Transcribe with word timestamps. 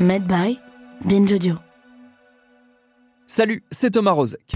Made 0.00 0.26
by 0.26 0.58
Binge 1.04 1.32
Audio. 1.32 1.56
Salut, 3.26 3.62
c'est 3.70 3.90
Thomas 3.90 4.12
Rozek. 4.12 4.52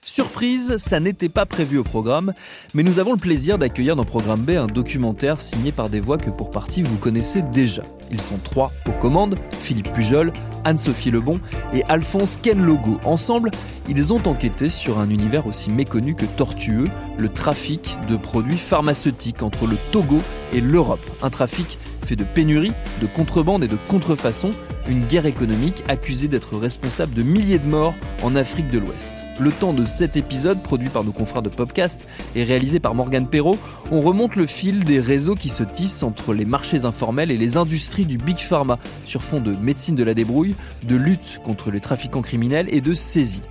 Surprise, 0.00 0.78
ça 0.78 1.00
n'était 1.00 1.28
pas 1.28 1.44
prévu 1.44 1.76
au 1.78 1.84
programme, 1.84 2.32
mais 2.72 2.82
nous 2.82 2.98
avons 2.98 3.12
le 3.12 3.18
plaisir 3.18 3.58
d'accueillir 3.58 3.94
dans 3.94 4.04
Programme 4.04 4.40
B 4.40 4.50
un 4.50 4.66
documentaire 4.68 5.40
signé 5.40 5.70
par 5.70 5.90
des 5.90 6.00
voix 6.00 6.18
que 6.18 6.30
pour 6.30 6.50
partie 6.50 6.82
vous 6.82 6.96
connaissez 6.96 7.42
déjà. 7.42 7.82
Ils 8.10 8.20
sont 8.20 8.38
trois 8.38 8.72
aux 8.86 8.98
commandes, 8.98 9.36
Philippe 9.60 9.92
Pujol, 9.92 10.32
Anne-Sophie 10.64 11.10
Lebon 11.10 11.40
et 11.74 11.84
Alphonse 11.88 12.38
Ken 12.40 12.64
Logo. 12.64 12.98
Ensemble, 13.04 13.50
ils 13.88 14.12
ont 14.12 14.22
enquêté 14.26 14.70
sur 14.70 14.98
un 14.98 15.10
univers 15.10 15.46
aussi 15.46 15.70
méconnu 15.70 16.14
que 16.14 16.24
tortueux, 16.24 16.88
le 17.18 17.28
trafic 17.28 17.96
de 18.08 18.16
produits 18.16 18.56
pharmaceutiques 18.56 19.42
entre 19.42 19.66
le 19.66 19.76
Togo 19.92 20.18
et 20.52 20.60
l'Europe. 20.60 21.04
Un 21.22 21.30
trafic 21.30 21.78
fait 22.04 22.16
de 22.16 22.24
pénurie, 22.24 22.72
de 23.00 23.06
contrebande 23.06 23.64
et 23.64 23.68
de 23.68 23.76
contrefaçon, 23.88 24.50
une 24.88 25.04
guerre 25.06 25.26
économique 25.26 25.84
accusée 25.88 26.28
d'être 26.28 26.56
responsable 26.56 27.14
de 27.14 27.22
milliers 27.22 27.58
de 27.58 27.66
morts 27.66 27.94
en 28.22 28.36
Afrique 28.36 28.70
de 28.70 28.78
l'Ouest. 28.78 29.12
Le 29.40 29.52
temps 29.52 29.72
de 29.72 29.86
cet 29.86 30.16
épisode, 30.16 30.62
produit 30.62 30.88
par 30.88 31.04
nos 31.04 31.12
confrères 31.12 31.42
de 31.42 31.48
Popcast 31.48 32.06
et 32.34 32.42
réalisé 32.42 32.80
par 32.80 32.94
Morgane 32.94 33.28
Perrault, 33.28 33.58
on 33.90 34.00
remonte 34.00 34.34
le 34.34 34.46
fil 34.46 34.84
des 34.84 35.00
réseaux 35.00 35.36
qui 35.36 35.48
se 35.48 35.62
tissent 35.62 36.02
entre 36.02 36.34
les 36.34 36.44
marchés 36.44 36.84
informels 36.84 37.30
et 37.30 37.36
les 37.36 37.56
industries 37.56 38.06
du 38.06 38.16
Big 38.16 38.38
Pharma 38.38 38.78
sur 39.04 39.22
fond 39.22 39.40
de 39.40 39.52
médecine 39.52 39.94
de 39.94 40.04
la 40.04 40.14
débrouille, 40.14 40.56
de 40.82 40.96
lutte 40.96 41.40
contre 41.44 41.70
les 41.70 41.80
trafiquants 41.80 42.22
criminels 42.22 42.66
et 42.70 42.80
de 42.80 42.94
saisie 42.94 43.42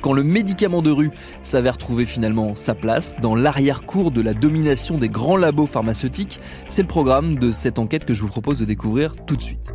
quand 0.00 0.12
le 0.12 0.22
médicament 0.22 0.82
de 0.82 0.90
rue 0.90 1.10
s'avère 1.42 1.78
trouver 1.78 2.06
finalement 2.06 2.54
sa 2.54 2.74
place 2.74 3.16
dans 3.20 3.34
l'arrière-cour 3.34 4.10
de 4.10 4.22
la 4.22 4.34
domination 4.34 4.98
des 4.98 5.08
grands 5.08 5.36
labos 5.36 5.66
pharmaceutiques, 5.66 6.40
c'est 6.68 6.82
le 6.82 6.88
programme 6.88 7.38
de 7.38 7.52
cette 7.52 7.78
enquête 7.78 8.04
que 8.04 8.14
je 8.14 8.22
vous 8.22 8.28
propose 8.28 8.58
de 8.58 8.64
découvrir 8.64 9.14
tout 9.26 9.36
de 9.36 9.42
suite. 9.42 9.72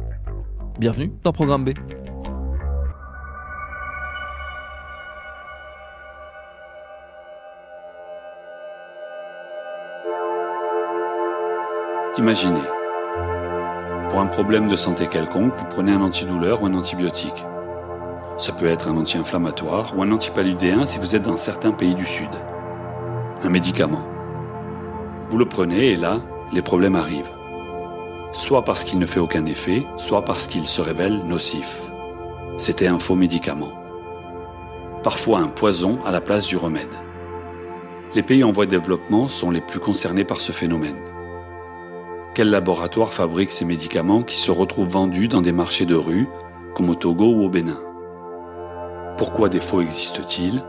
Bienvenue 0.80 1.12
dans 1.24 1.32
Programme 1.32 1.64
B. 1.64 1.72
Imaginez, 12.18 12.62
pour 14.10 14.20
un 14.20 14.28
problème 14.28 14.70
de 14.70 14.78
santé 14.78 15.08
quelconque, 15.08 15.54
vous 15.54 15.66
prenez 15.66 15.92
un 15.92 16.02
antidouleur 16.02 16.62
ou 16.64 16.66
un 16.66 16.74
antibiotique. 16.74 17.46
Ça 18.38 18.52
peut 18.52 18.68
être 18.68 18.90
un 18.90 18.98
anti-inflammatoire 18.98 19.98
ou 19.98 20.04
un 20.04 20.12
antipaludéen 20.12 20.86
si 20.86 21.00
vous 21.00 21.16
êtes 21.16 21.24
dans 21.24 21.38
certains 21.38 21.72
pays 21.72 21.96
du 21.96 22.06
Sud. 22.06 22.30
Un 23.42 23.50
médicament. 23.50 24.06
Vous 25.30 25.38
le 25.38 25.46
prenez 25.46 25.92
et 25.92 25.96
là, 25.96 26.20
les 26.52 26.62
problèmes 26.62 26.98
arrivent. 26.98 27.32
Soit 28.34 28.66
parce 28.66 28.84
qu'il 28.84 29.00
ne 29.00 29.06
fait 29.06 29.22
aucun 29.22 29.46
effet, 29.46 29.86
soit 29.96 30.26
parce 30.26 30.48
qu'il 30.48 30.68
se 30.68 30.82
révèle 30.82 31.24
nocif. 31.26 31.84
C'était 32.58 32.88
un 32.88 33.00
faux 33.00 33.16
médicament. 33.16 33.72
Parfois 35.02 35.40
un 35.40 35.48
poison 35.48 36.00
à 36.06 36.12
la 36.12 36.20
place 36.20 36.46
du 36.48 36.58
remède. 36.58 36.94
Les 38.16 38.24
pays 38.24 38.44
en 38.44 38.52
voie 38.52 38.66
de 38.66 38.72
développement 38.72 39.30
sont 39.30 39.50
les 39.50 39.62
plus 39.62 39.80
concernés 39.80 40.26
par 40.26 40.42
ce 40.42 40.52
phénomène. 40.52 41.00
Quel 42.34 42.50
laboratoire 42.50 43.14
fabrique 43.14 43.52
ces 43.52 43.64
médicaments 43.64 44.24
qui 44.24 44.36
se 44.36 44.52
retrouvent 44.52 44.90
vendus 44.90 45.30
dans 45.30 45.42
des 45.42 45.54
marchés 45.54 45.86
de 45.86 45.96
rue, 45.96 46.28
comme 46.74 46.90
au 46.90 46.96
Togo 46.96 47.28
ou 47.28 47.46
au 47.46 47.50
Bénin? 47.50 47.80
Pourquoi 49.18 49.48
des 49.48 49.62
faux 49.62 49.80
existent-ils? 49.80 50.62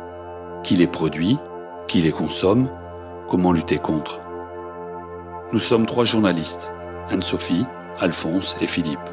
Qui 0.63 0.77
les 0.77 0.87
produit? 0.87 1.37
Qui 1.89 2.01
les 2.01 2.13
consomme? 2.13 2.71
Comment 3.29 3.51
lutter 3.51 3.79
contre? 3.79 4.21
Nous 5.53 5.59
sommes 5.59 5.85
trois 5.85 6.05
journalistes, 6.05 6.73
Anne-Sophie, 7.11 7.67
Alphonse 7.99 8.57
et 8.61 8.69
Philippe, 8.69 9.11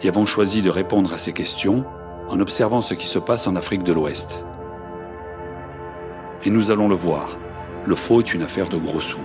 et 0.00 0.08
avons 0.08 0.26
choisi 0.26 0.62
de 0.62 0.70
répondre 0.70 1.12
à 1.12 1.16
ces 1.16 1.32
questions 1.32 1.84
en 2.28 2.38
observant 2.38 2.82
ce 2.82 2.94
qui 2.94 3.08
se 3.08 3.18
passe 3.18 3.48
en 3.48 3.56
Afrique 3.56 3.82
de 3.82 3.92
l'Ouest. 3.92 4.44
Et 6.44 6.50
nous 6.50 6.70
allons 6.70 6.88
le 6.88 6.94
voir, 6.94 7.36
le 7.84 7.96
faux 7.96 8.20
est 8.20 8.32
une 8.32 8.42
affaire 8.42 8.68
de 8.68 8.76
gros 8.76 9.00
sous. 9.00 9.18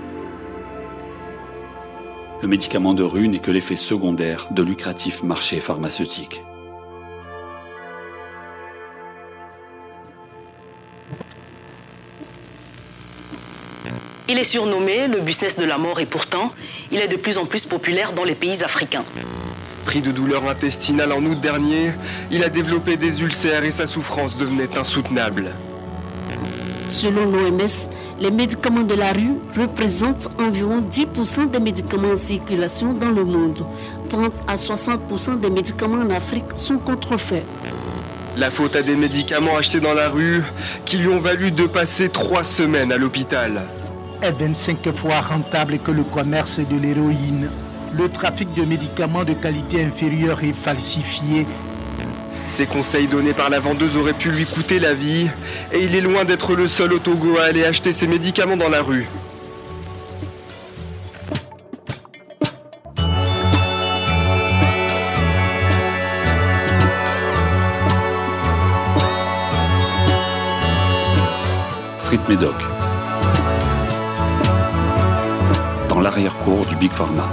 Le 2.42 2.48
médicament 2.48 2.96
de 2.96 3.04
rue 3.04 3.28
n'est 3.28 3.38
que 3.38 3.52
l'effet 3.52 3.75
secondaire 3.75 4.48
de 4.50 4.64
lucratifs 4.64 5.22
marchés 5.22 5.62
pharmaceutiques. 5.62 6.44
Il 14.30 14.38
est 14.38 14.44
surnommé 14.44 15.08
le 15.08 15.22
business 15.22 15.56
de 15.56 15.64
la 15.64 15.78
mort 15.78 16.02
et 16.02 16.06
pourtant, 16.06 16.52
il 16.92 17.00
est 17.00 17.08
de 17.08 17.16
plus 17.16 17.38
en 17.38 17.46
plus 17.46 17.64
populaire 17.64 18.12
dans 18.12 18.26
les 18.26 18.36
pays 18.36 18.62
africains. 18.62 19.06
Pris 19.86 20.02
de 20.02 20.12
douleurs 20.12 20.50
intestinales 20.50 21.14
en 21.14 21.24
août 21.24 21.40
dernier, 21.40 21.94
il 22.30 22.44
a 22.44 22.50
développé 22.50 22.98
des 22.98 23.22
ulcères 23.22 23.64
et 23.64 23.72
sa 23.72 23.88
souffrance 23.88 24.36
devenait 24.36 24.78
insoutenable. 24.78 25.54
Selon 26.88 27.26
l'OMS, 27.32 27.70
les 28.20 28.32
médicaments 28.32 28.84
de 28.84 28.96
la 28.96 29.14
rue 29.14 29.36
représentent 29.58 30.28
environ 30.38 30.82
10% 30.92 31.52
des 31.52 31.60
médicaments 31.60 32.12
en 32.12 32.18
circulation 32.18 32.92
dans 32.92 33.12
le 33.12 33.24
monde. 33.24 33.66
30 34.10 34.34
à 34.48 34.56
60% 34.56 35.40
des 35.40 35.50
médicaments 35.50 36.02
en 36.02 36.10
Afrique 36.10 36.46
sont 36.58 36.80
contrefaits. 36.80 37.46
La 38.36 38.52
faute 38.52 38.76
à 38.76 38.82
des 38.82 38.96
médicaments 38.96 39.56
achetés 39.56 39.80
dans 39.80 39.94
la 39.94 40.10
rue 40.10 40.44
qui 40.86 40.98
lui 40.98 41.08
ont 41.08 41.20
valu 41.20 41.52
de 41.52 41.66
passer 41.66 42.10
trois 42.10 42.44
semaines 42.44 42.92
à 42.92 42.98
l'hôpital. 42.98 43.70
Est 44.22 44.32
25 44.32 44.96
fois 44.96 45.22
rentable 45.22 45.80
que 45.80 45.92
le 45.92 46.04
commerce 46.04 46.60
de 46.60 46.78
l'héroïne. 46.78 47.50
Le 47.94 48.10
trafic 48.10 48.54
de 48.54 48.64
médicaments 48.64 49.24
de 49.24 49.34
qualité 49.34 49.84
inférieure 49.84 50.44
est 50.44 50.54
falsifié. 50.54 51.46
Ces 52.50 52.66
conseils 52.66 53.08
donnés 53.08 53.34
par 53.34 53.50
la 53.50 53.60
vendeuse 53.60 53.96
auraient 53.98 54.14
pu 54.14 54.32
lui 54.32 54.46
coûter 54.46 54.80
la 54.80 54.94
vie, 54.94 55.28
et 55.74 55.84
il 55.84 55.96
est 55.96 56.02
loin 56.02 56.24
d'être 56.26 56.56
le 56.56 56.68
seul 56.68 56.94
au 56.94 57.00
Togo 57.00 57.38
à 57.38 57.46
aller 57.46 57.66
acheter 57.66 57.94
ses 57.94 58.08
médicaments 58.08 58.58
dans 58.58 58.70
la 58.70 58.82
rue. 58.82 59.08
Street 72.00 72.20
Medoc. 72.30 72.87
L'arrière-cour 76.07 76.66
du 76.66 76.78
Big 76.78 76.94
Pharma. 76.94 77.28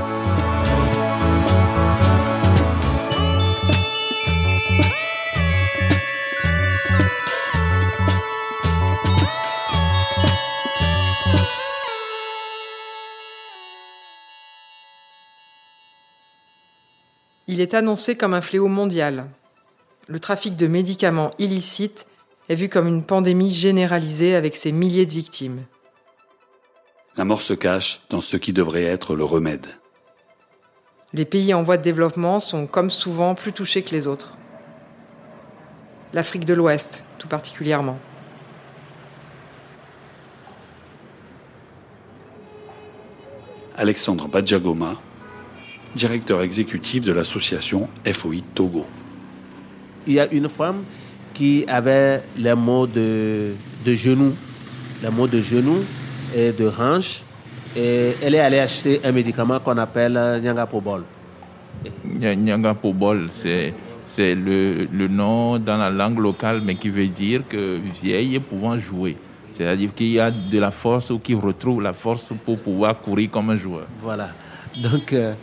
Il 17.47 17.61
est 17.61 17.75
annoncé 17.75 18.17
comme 18.17 18.35
un 18.35 18.41
fléau 18.41 18.67
mondial. 18.67 19.27
Le 20.09 20.19
trafic 20.19 20.57
de 20.57 20.67
médicaments 20.67 21.31
illicites 21.39 22.07
est 22.49 22.57
vu 22.57 22.69
comme 22.69 22.89
une 22.89 23.05
pandémie 23.05 23.53
généralisée 23.53 24.35
avec 24.35 24.57
ses 24.57 24.73
milliers 24.73 25.07
de 25.07 25.13
victimes. 25.13 25.63
La 27.17 27.25
mort 27.25 27.41
se 27.41 27.55
cache 27.55 28.01
dans 28.11 28.21
ce 28.21 28.37
qui 28.37 28.53
devrait 28.53 28.83
être 28.83 29.15
le 29.15 29.23
remède. 29.23 29.67
Les 31.13 31.25
pays 31.25 31.55
en 31.55 31.63
voie 31.63 31.77
de 31.77 31.83
développement 31.83 32.41
sont 32.41 32.67
comme 32.67 32.91
souvent 32.91 33.37
plus 33.37 33.53
touchés 33.53 33.83
que 33.83 33.93
les 33.93 34.09
autres. 34.09 34.37
L'Afrique 36.13 36.45
de 36.45 36.55
l'Ouest, 36.55 37.05
tout 37.19 37.29
particulièrement. 37.29 37.99
Alexandre 43.77 44.27
Badjagoma, 44.27 44.97
directeur 45.95 46.43
exécutif 46.43 47.05
de 47.05 47.13
l'association 47.13 47.89
FOI 48.13 48.37
Togo. 48.55 48.87
Il 50.09 50.15
y 50.15 50.21
a 50.21 50.31
une 50.33 50.49
femme 50.49 50.83
qui 51.33 51.65
avait 51.69 52.23
les 52.37 52.55
maux 52.55 52.89
de, 52.89 53.55
de 53.85 53.93
genoux, 53.93 54.35
les 55.03 55.11
maux 55.11 55.29
de 55.29 55.41
genoux, 55.41 55.85
et 56.35 56.53
de 56.53 56.69
hanche. 56.69 57.23
Et 57.77 58.15
elle 58.23 58.35
est 58.35 58.41
allée 58.41 58.61
acheter 58.61 59.01
un 59.05 59.13
médicament 59.13 59.59
qu'on 59.61 59.79
appelle 59.79 60.41
Nyangapobol. 60.43 61.03
Nyangapobol, 62.21 63.29
c'est 63.31 63.75
c'est 64.07 64.35
le, 64.35 64.87
le, 64.93 65.09
nom 65.09 65.59
dans 65.59 65.77
la 65.77 65.91
langue 65.91 66.19
locale, 66.19 66.61
mais 66.63 66.75
qui 66.75 66.91
veut 66.91 67.09
dire 67.09 67.43
que 67.49 67.79
vieille 68.03 68.39
pouvant 68.39 68.79
jouer. 68.79 69.17
C'est-à-dire 69.51 69.95
qu'il 69.95 70.13
y 70.13 70.21
a 70.21 70.31
de 70.31 70.59
la 70.59 70.71
force 70.71 71.11
ou 71.11 71.19
qu'il 71.19 71.37
retrouve 71.37 71.83
la 71.83 71.93
force 71.93 72.33
pour 72.45 72.59
pouvoir 72.59 73.01
courir 73.01 73.31
comme 73.31 73.51
un 73.51 73.57
joueur. 73.57 73.87
Voilà. 74.03 74.29
Donc, 74.77 75.13
euh, 75.13 75.35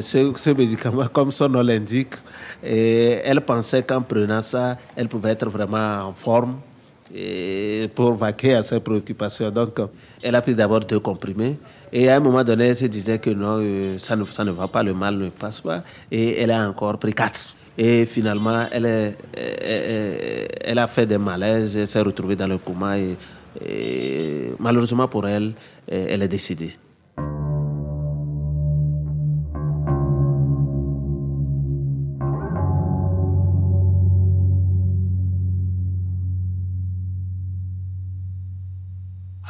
ce, 0.00 0.32
ce, 0.36 0.50
médicament, 0.50 1.06
comme 1.12 1.30
son 1.30 1.48
nom 1.48 1.62
l'indique, 1.62 2.14
elle 2.62 3.40
pensait 3.42 3.82
qu'en 3.82 4.02
prenant 4.02 4.40
ça, 4.40 4.76
elle 4.96 5.08
pouvait 5.08 5.30
être 5.30 5.48
vraiment 5.48 6.08
en 6.08 6.12
forme 6.12 6.56
et 7.14 7.88
pour 7.94 8.14
vaquer 8.14 8.54
à 8.54 8.62
ses 8.62 8.80
préoccupations. 8.80 9.50
Donc, 9.50 9.78
elle 10.22 10.34
a 10.34 10.42
pris 10.42 10.54
d'abord 10.54 10.80
deux 10.80 11.00
comprimés. 11.00 11.56
Et 11.92 12.08
à 12.08 12.16
un 12.16 12.20
moment 12.20 12.44
donné, 12.44 12.68
elle 12.68 12.76
se 12.76 12.86
disait 12.86 13.18
que 13.18 13.30
non, 13.30 13.58
euh, 13.60 13.98
ça, 13.98 14.16
ne, 14.16 14.50
va 14.50 14.68
pas, 14.68 14.82
le 14.82 14.94
mal 14.94 15.16
ne 15.16 15.28
passe 15.28 15.60
pas. 15.60 15.82
Et 16.10 16.40
elle 16.40 16.50
a 16.50 16.68
encore 16.68 16.98
pris 16.98 17.12
quatre. 17.12 17.54
Et 17.76 18.06
finalement, 18.06 18.66
elle, 18.70 18.86
est, 18.86 19.16
elle, 20.64 20.78
a 20.78 20.86
fait 20.86 21.06
des 21.06 21.18
malaises, 21.18 21.76
elle 21.76 21.86
s'est 21.86 22.00
retrouvée 22.00 22.36
dans 22.36 22.46
le 22.46 22.58
coma 22.58 22.98
et, 22.98 23.16
et 23.64 24.52
malheureusement 24.58 25.08
pour 25.08 25.26
elle, 25.26 25.52
elle 25.88 26.22
est 26.22 26.28
décédée. 26.28 26.76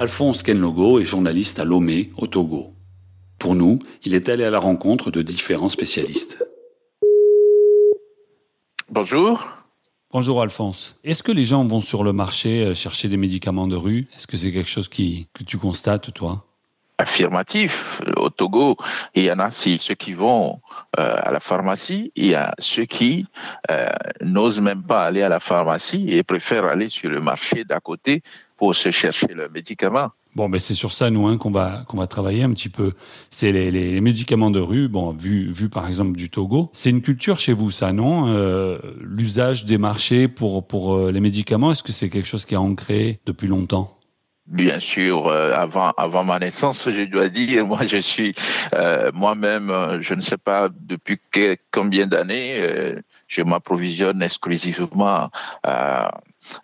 Alphonse 0.00 0.42
Kenlogo 0.42 0.98
est 0.98 1.04
journaliste 1.04 1.58
à 1.58 1.64
Lomé, 1.66 2.08
au 2.16 2.26
Togo. 2.26 2.72
Pour 3.38 3.54
nous, 3.54 3.80
il 4.02 4.14
est 4.14 4.30
allé 4.30 4.44
à 4.44 4.48
la 4.48 4.58
rencontre 4.58 5.10
de 5.10 5.20
différents 5.20 5.68
spécialistes. 5.68 6.42
Bonjour. 8.88 9.46
Bonjour 10.10 10.40
Alphonse. 10.40 10.96
Est-ce 11.04 11.22
que 11.22 11.32
les 11.32 11.44
gens 11.44 11.66
vont 11.66 11.82
sur 11.82 12.02
le 12.02 12.14
marché 12.14 12.64
euh, 12.64 12.74
chercher 12.74 13.08
des 13.08 13.18
médicaments 13.18 13.66
de 13.66 13.76
rue? 13.76 14.08
Est-ce 14.16 14.26
que 14.26 14.38
c'est 14.38 14.52
quelque 14.52 14.70
chose 14.70 14.88
qui, 14.88 15.28
que 15.34 15.44
tu 15.44 15.58
constates, 15.58 16.14
toi? 16.14 16.46
Affirmatif. 16.96 18.00
Au 18.16 18.30
Togo, 18.30 18.78
il 19.14 19.24
y 19.24 19.30
en 19.30 19.38
a 19.38 19.50
ceux 19.50 19.94
qui 19.96 20.14
vont 20.14 20.60
euh, 20.98 21.14
à 21.22 21.30
la 21.30 21.40
pharmacie, 21.40 22.10
il 22.16 22.28
y 22.28 22.34
a 22.34 22.54
ceux 22.58 22.86
qui 22.86 23.26
euh, 23.70 23.90
n'osent 24.22 24.62
même 24.62 24.82
pas 24.82 25.04
aller 25.04 25.20
à 25.20 25.28
la 25.28 25.40
pharmacie 25.40 26.08
et 26.08 26.22
préfèrent 26.22 26.64
aller 26.64 26.88
sur 26.88 27.10
le 27.10 27.20
marché 27.20 27.64
d'à 27.64 27.80
côté 27.80 28.22
pour 28.60 28.74
se 28.74 28.90
chercher 28.90 29.28
le 29.28 29.48
médicament. 29.48 30.10
Bon, 30.36 30.48
mais 30.50 30.58
c'est 30.58 30.74
sur 30.74 30.92
ça, 30.92 31.08
nous, 31.08 31.26
hein, 31.26 31.38
qu'on 31.38 31.50
va, 31.50 31.82
qu'on 31.88 31.96
va 31.96 32.06
travailler 32.06 32.42
un 32.42 32.52
petit 32.52 32.68
peu. 32.68 32.92
C'est 33.30 33.52
les, 33.52 33.70
les, 33.70 34.00
médicaments 34.02 34.50
de 34.50 34.60
rue, 34.60 34.86
bon, 34.86 35.12
vu, 35.12 35.50
vu 35.50 35.70
par 35.70 35.88
exemple 35.88 36.14
du 36.14 36.28
Togo. 36.28 36.68
C'est 36.74 36.90
une 36.90 37.00
culture 37.00 37.38
chez 37.38 37.54
vous, 37.54 37.70
ça, 37.70 37.94
non 37.94 38.28
euh, 38.28 38.78
L'usage 39.00 39.64
des 39.64 39.78
marchés 39.78 40.28
pour, 40.28 40.66
pour 40.66 40.94
euh, 40.94 41.10
les 41.10 41.20
médicaments, 41.20 41.72
est-ce 41.72 41.82
que 41.82 41.92
c'est 41.92 42.10
quelque 42.10 42.26
chose 42.26 42.44
qui 42.44 42.52
est 42.52 42.58
ancré 42.58 43.18
depuis 43.24 43.48
longtemps? 43.48 43.96
Bien 44.46 44.78
sûr, 44.78 45.28
euh, 45.28 45.52
avant 45.54 45.92
avant 45.96 46.24
ma 46.24 46.38
naissance, 46.38 46.86
je 46.90 47.04
dois 47.04 47.30
dire, 47.30 47.66
moi 47.72 47.86
je 47.86 47.96
suis 47.96 48.34
euh, 48.74 49.10
moi-même, 49.14 49.98
je 50.02 50.12
ne 50.12 50.20
sais 50.20 50.38
pas 50.38 50.68
depuis 50.68 51.18
combien 51.70 52.06
d'années, 52.06 52.62
je 53.26 53.42
m'approvisionne 53.42 54.22
exclusivement 54.22 55.30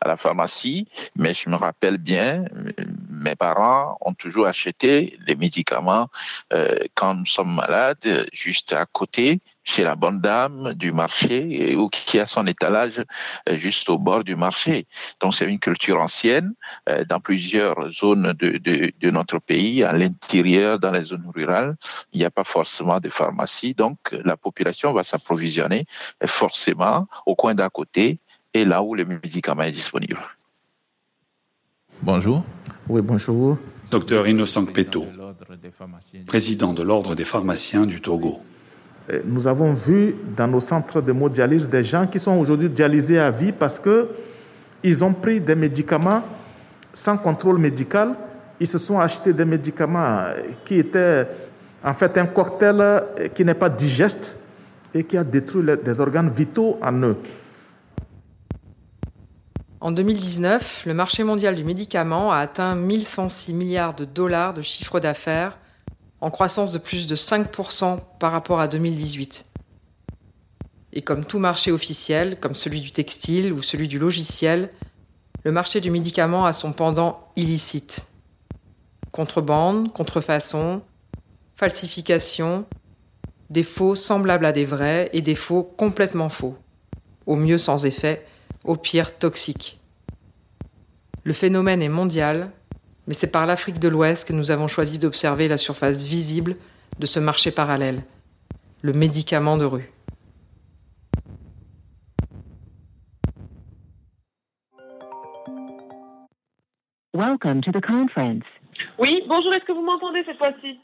à 0.00 0.08
la 0.08 0.16
pharmacie, 0.16 0.88
mais 1.16 1.34
je 1.34 1.48
me 1.48 1.56
rappelle 1.56 1.98
bien, 1.98 2.44
mes 3.10 3.34
parents 3.34 3.96
ont 4.00 4.14
toujours 4.14 4.46
acheté 4.46 5.18
les 5.26 5.36
médicaments 5.36 6.08
euh, 6.52 6.76
quand 6.94 7.14
nous 7.14 7.26
sommes 7.26 7.54
malades, 7.54 8.26
juste 8.32 8.72
à 8.72 8.86
côté, 8.86 9.40
chez 9.64 9.82
la 9.82 9.96
bonne 9.96 10.20
dame 10.20 10.74
du 10.74 10.92
marché 10.92 11.74
ou 11.74 11.88
qui 11.88 12.20
a 12.20 12.26
son 12.26 12.46
étalage 12.46 13.02
euh, 13.48 13.56
juste 13.56 13.88
au 13.88 13.98
bord 13.98 14.22
du 14.22 14.36
marché. 14.36 14.86
Donc 15.20 15.34
c'est 15.34 15.46
une 15.46 15.58
culture 15.58 16.00
ancienne 16.00 16.52
euh, 16.88 17.04
dans 17.04 17.18
plusieurs 17.18 17.90
zones 17.90 18.32
de, 18.34 18.58
de, 18.58 18.92
de 18.98 19.10
notre 19.10 19.40
pays, 19.40 19.82
à 19.82 19.92
l'intérieur, 19.92 20.78
dans 20.78 20.92
les 20.92 21.04
zones 21.04 21.28
rurales, 21.34 21.74
il 22.12 22.20
n'y 22.20 22.24
a 22.24 22.30
pas 22.30 22.44
forcément 22.44 23.00
de 23.00 23.08
pharmacie, 23.08 23.74
donc 23.74 23.98
la 24.12 24.36
population 24.36 24.92
va 24.92 25.02
s'approvisionner 25.02 25.84
forcément 26.24 27.08
au 27.26 27.34
coin 27.34 27.54
d'à 27.54 27.68
côté 27.68 28.20
et 28.56 28.64
là 28.64 28.82
où 28.82 28.94
le 28.94 29.04
médicament 29.04 29.62
est 29.62 29.72
disponible. 29.72 30.18
Bonjour. 32.02 32.42
Oui, 32.88 33.02
bonjour. 33.02 33.58
Docteur 33.90 34.26
Innocent 34.26 34.64
Peto, 34.66 35.06
président 36.26 36.72
de 36.72 36.82
l'Ordre 36.82 37.14
des 37.14 37.24
pharmaciens 37.24 37.86
du 37.86 38.00
Togo. 38.00 38.40
Euh, 39.10 39.22
nous 39.24 39.46
avons 39.46 39.72
vu 39.72 40.16
dans 40.36 40.48
nos 40.48 40.60
centres 40.60 41.00
de 41.00 41.12
dialyse 41.28 41.68
des 41.68 41.84
gens 41.84 42.06
qui 42.06 42.18
sont 42.18 42.36
aujourd'hui 42.36 42.68
dialysés 42.68 43.18
à 43.18 43.30
vie 43.30 43.52
parce 43.52 43.78
que 43.78 44.08
ils 44.82 45.04
ont 45.04 45.12
pris 45.12 45.40
des 45.40 45.54
médicaments 45.54 46.22
sans 46.92 47.16
contrôle 47.16 47.58
médical. 47.58 48.14
Ils 48.58 48.66
se 48.66 48.78
sont 48.78 48.98
achetés 48.98 49.32
des 49.32 49.44
médicaments 49.44 50.24
qui 50.64 50.78
étaient 50.78 51.26
en 51.84 51.94
fait 51.94 52.16
un 52.18 52.26
cocktail 52.26 53.04
qui 53.34 53.44
n'est 53.44 53.54
pas 53.54 53.68
digeste 53.68 54.38
et 54.94 55.04
qui 55.04 55.16
a 55.16 55.24
détruit 55.24 55.64
des 55.84 56.00
organes 56.00 56.30
vitaux 56.30 56.78
en 56.82 57.02
eux. 57.02 57.16
En 59.80 59.92
2019, 59.92 60.84
le 60.86 60.94
marché 60.94 61.22
mondial 61.22 61.54
du 61.54 61.62
médicament 61.62 62.32
a 62.32 62.38
atteint 62.38 62.74
1106 62.74 63.52
milliards 63.52 63.94
de 63.94 64.06
dollars 64.06 64.54
de 64.54 64.62
chiffre 64.62 65.00
d'affaires, 65.00 65.58
en 66.22 66.30
croissance 66.30 66.72
de 66.72 66.78
plus 66.78 67.06
de 67.06 67.14
5% 67.14 68.00
par 68.18 68.32
rapport 68.32 68.58
à 68.58 68.68
2018. 68.68 69.44
Et 70.94 71.02
comme 71.02 71.26
tout 71.26 71.38
marché 71.38 71.72
officiel, 71.72 72.40
comme 72.40 72.54
celui 72.54 72.80
du 72.80 72.90
textile 72.90 73.52
ou 73.52 73.60
celui 73.60 73.86
du 73.86 73.98
logiciel, 73.98 74.70
le 75.44 75.52
marché 75.52 75.82
du 75.82 75.90
médicament 75.90 76.46
a 76.46 76.54
son 76.54 76.72
pendant 76.72 77.28
illicite. 77.36 78.06
Contrebande, 79.12 79.92
contrefaçon, 79.92 80.80
falsification, 81.54 82.64
des 83.50 83.62
faux 83.62 83.94
semblables 83.94 84.46
à 84.46 84.52
des 84.52 84.64
vrais 84.64 85.10
et 85.12 85.20
des 85.20 85.34
faux 85.34 85.62
complètement 85.62 86.30
faux, 86.30 86.56
au 87.26 87.36
mieux 87.36 87.58
sans 87.58 87.84
effet, 87.84 88.26
au 88.66 88.76
pire 88.76 89.16
toxique. 89.16 89.78
Le 91.24 91.32
phénomène 91.32 91.82
est 91.82 91.88
mondial, 91.88 92.50
mais 93.06 93.14
c'est 93.14 93.30
par 93.30 93.46
l'Afrique 93.46 93.78
de 93.78 93.88
l'Ouest 93.88 94.28
que 94.28 94.32
nous 94.32 94.50
avons 94.50 94.68
choisi 94.68 94.98
d'observer 94.98 95.48
la 95.48 95.56
surface 95.56 96.04
visible 96.04 96.56
de 96.98 97.06
ce 97.06 97.20
marché 97.20 97.50
parallèle, 97.50 98.02
le 98.82 98.92
médicament 98.92 99.56
de 99.56 99.64
rue. 99.64 99.92
Welcome 107.14 107.62
to 107.62 107.72
the 107.72 107.80
conference. 107.80 108.44
Oui, 108.98 109.22
bonjour, 109.26 109.54
est-ce 109.54 109.64
que 109.64 109.72
vous 109.72 109.82
m'entendez 109.82 110.22
cette 110.26 110.36
fois-ci? 110.36 110.78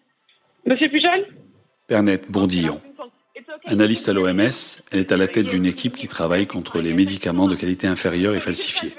Monsieur 0.67 0.89
Pujol 0.89 1.27
Pernette 1.87 2.31
Bourdillon. 2.31 2.81
Analyste 3.67 4.09
à 4.09 4.13
l'OMS, 4.13 4.83
elle 4.93 4.99
est 4.99 5.13
à 5.13 5.17
la 5.17 5.29
tête 5.29 5.47
d'une 5.47 5.67
équipe 5.67 5.97
qui 5.97 6.09
travaille 6.09 6.47
contre 6.47 6.81
les 6.81 6.95
médicaments 6.95 7.49
de 7.49 7.55
qualité 7.55 7.87
inférieure 7.87 8.35
et 8.35 8.41
falsifiés. 8.41 8.95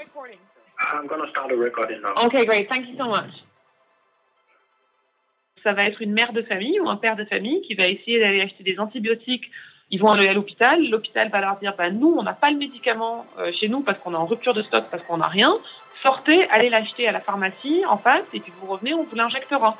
Ça 5.62 5.72
va 5.72 5.84
être 5.84 6.02
une 6.02 6.12
mère 6.12 6.32
de 6.32 6.42
famille 6.42 6.78
ou 6.80 6.88
un 6.88 6.96
père 6.96 7.16
de 7.16 7.24
famille 7.24 7.62
qui 7.62 7.74
va 7.74 7.86
essayer 7.86 8.20
d'aller 8.20 8.42
acheter 8.42 8.62
des 8.64 8.78
antibiotiques. 8.78 9.50
Ils 9.90 10.00
vont 10.00 10.08
aller 10.08 10.28
à 10.28 10.34
l'hôpital. 10.34 10.82
L'hôpital 10.90 11.30
va 11.30 11.40
leur 11.40 11.56
dire, 11.56 11.74
bah, 11.76 11.90
nous, 11.90 12.14
on 12.18 12.22
n'a 12.22 12.34
pas 12.34 12.50
le 12.50 12.58
médicament 12.58 13.26
euh, 13.38 13.50
chez 13.52 13.68
nous 13.68 13.80
parce 13.80 13.98
qu'on 13.98 14.12
est 14.12 14.16
en 14.16 14.26
rupture 14.26 14.54
de 14.54 14.62
stock, 14.62 14.84
parce 14.90 15.02
qu'on 15.04 15.18
n'a 15.18 15.28
rien. 15.28 15.56
Sortez, 16.02 16.48
allez 16.50 16.68
l'acheter 16.68 17.08
à 17.08 17.12
la 17.12 17.20
pharmacie 17.20 17.82
en 17.88 17.96
face 17.96 18.24
et 18.34 18.40
puis 18.40 18.52
vous 18.60 18.66
revenez, 18.66 18.92
on 18.92 19.04
vous 19.04 19.16
l'injectera. 19.16 19.76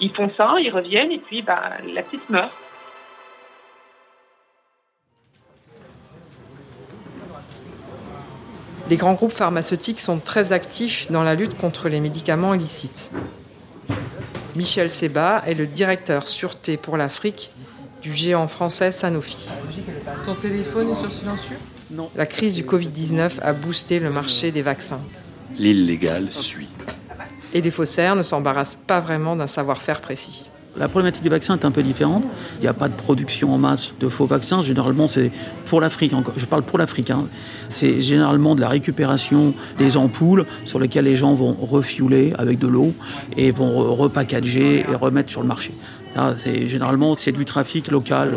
Ils 0.00 0.14
font 0.14 0.30
ça, 0.30 0.56
ils 0.60 0.70
reviennent 0.70 1.12
et 1.12 1.18
puis 1.18 1.42
bah, 1.42 1.72
la 1.92 2.02
petite 2.02 2.30
meurt. 2.30 2.52
Les 8.90 8.96
grands 8.96 9.14
groupes 9.14 9.32
pharmaceutiques 9.32 10.00
sont 10.00 10.18
très 10.18 10.52
actifs 10.52 11.10
dans 11.10 11.22
la 11.22 11.34
lutte 11.34 11.58
contre 11.58 11.88
les 11.90 12.00
médicaments 12.00 12.54
illicites. 12.54 13.10
Michel 14.56 14.90
Seba 14.90 15.42
est 15.46 15.54
le 15.54 15.66
directeur 15.66 16.26
sûreté 16.26 16.78
pour 16.78 16.96
l'Afrique 16.96 17.50
du 18.00 18.14
géant 18.14 18.48
français 18.48 18.90
Sanofi. 18.90 19.50
Ton 20.24 20.34
téléphone 20.34 20.90
est 20.90 20.94
sur 20.94 21.10
silencieux? 21.10 21.58
Non. 21.90 22.10
La 22.16 22.24
crise 22.24 22.54
du 22.54 22.64
Covid-19 22.64 23.40
a 23.42 23.52
boosté 23.52 23.98
le 23.98 24.10
marché 24.10 24.52
des 24.52 24.62
vaccins. 24.62 25.00
L'illégal 25.58 26.32
suit. 26.32 26.68
Et 27.52 27.60
les 27.60 27.70
faussaires 27.70 28.16
ne 28.16 28.22
s'embarrassent 28.22 28.78
pas 28.86 29.00
vraiment 29.00 29.36
d'un 29.36 29.46
savoir-faire 29.46 30.00
précis. 30.00 30.46
La 30.78 30.88
problématique 30.88 31.22
des 31.22 31.28
vaccins 31.28 31.58
est 31.58 31.64
un 31.64 31.70
peu 31.70 31.82
différente. 31.82 32.22
Il 32.58 32.62
n'y 32.62 32.68
a 32.68 32.72
pas 32.72 32.88
de 32.88 32.94
production 32.94 33.52
en 33.52 33.58
masse 33.58 33.92
de 33.98 34.08
faux 34.08 34.26
vaccins. 34.26 34.62
Généralement, 34.62 35.06
c'est 35.06 35.30
pour 35.66 35.80
l'Afrique. 35.80 36.12
Je 36.36 36.46
parle 36.46 36.62
pour 36.62 36.78
l'Afrique. 36.78 37.10
Hein. 37.10 37.26
C'est 37.68 38.00
généralement 38.00 38.54
de 38.54 38.60
la 38.60 38.68
récupération 38.68 39.54
des 39.78 39.96
ampoules 39.96 40.46
sur 40.64 40.78
lesquelles 40.78 41.06
les 41.06 41.16
gens 41.16 41.34
vont 41.34 41.56
refiouler 41.60 42.32
avec 42.38 42.58
de 42.58 42.68
l'eau 42.68 42.94
et 43.36 43.50
vont 43.50 43.94
repackager 43.94 44.80
et 44.80 44.94
remettre 44.94 45.30
sur 45.30 45.40
le 45.40 45.48
marché. 45.48 45.72
généralement, 46.44 47.14
c'est 47.18 47.32
du 47.32 47.44
trafic 47.44 47.90
local. 47.90 48.34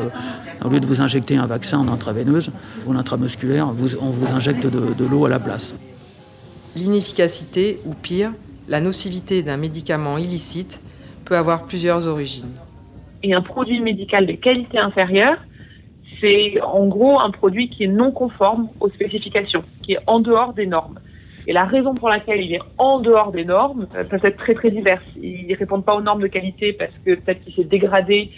Au 0.63 0.69
lieu 0.69 0.79
de 0.79 0.85
vous 0.85 1.01
injecter 1.01 1.37
un 1.37 1.47
vaccin 1.47 1.79
en 1.79 1.87
intraveineuse 1.87 2.51
ou 2.85 2.93
en 2.93 2.95
intramusculaire, 2.95 3.67
on 3.67 4.09
vous 4.09 4.33
injecte 4.33 4.65
de 4.65 5.05
l'eau 5.05 5.25
à 5.25 5.29
la 5.29 5.39
place. 5.39 5.73
L'inefficacité, 6.75 7.81
ou 7.85 7.93
pire, 7.93 8.31
la 8.69 8.79
nocivité 8.79 9.43
d'un 9.43 9.57
médicament 9.57 10.17
illicite 10.17 10.81
peut 11.25 11.35
avoir 11.35 11.65
plusieurs 11.65 12.07
origines. 12.07 12.53
Et 13.23 13.33
un 13.33 13.41
produit 13.41 13.79
médical 13.81 14.25
de 14.25 14.33
qualité 14.33 14.79
inférieure, 14.79 15.37
c'est 16.21 16.61
en 16.61 16.87
gros 16.87 17.19
un 17.19 17.31
produit 17.31 17.69
qui 17.69 17.83
est 17.83 17.87
non 17.87 18.11
conforme 18.11 18.69
aux 18.79 18.89
spécifications, 18.89 19.63
qui 19.83 19.93
est 19.93 19.99
en 20.07 20.19
dehors 20.19 20.53
des 20.53 20.67
normes. 20.67 20.99
Et 21.47 21.53
la 21.53 21.65
raison 21.65 21.95
pour 21.95 22.09
laquelle 22.09 22.41
il 22.41 22.53
est 22.53 22.61
en 22.77 22.99
dehors 22.99 23.31
des 23.31 23.45
normes 23.45 23.87
euh, 23.95 24.03
peut 24.03 24.19
être 24.23 24.37
très 24.37 24.53
très 24.53 24.69
diverse. 24.69 25.03
Il 25.21 25.47
ne 25.47 25.57
répond 25.57 25.81
pas 25.81 25.95
aux 25.95 26.01
normes 26.01 26.21
de 26.21 26.27
qualité 26.27 26.73
parce 26.73 26.93
que 27.03 27.15
peut-être 27.15 27.43
qu'il 27.43 27.53
s'est 27.55 27.63
dégradé 27.63 28.31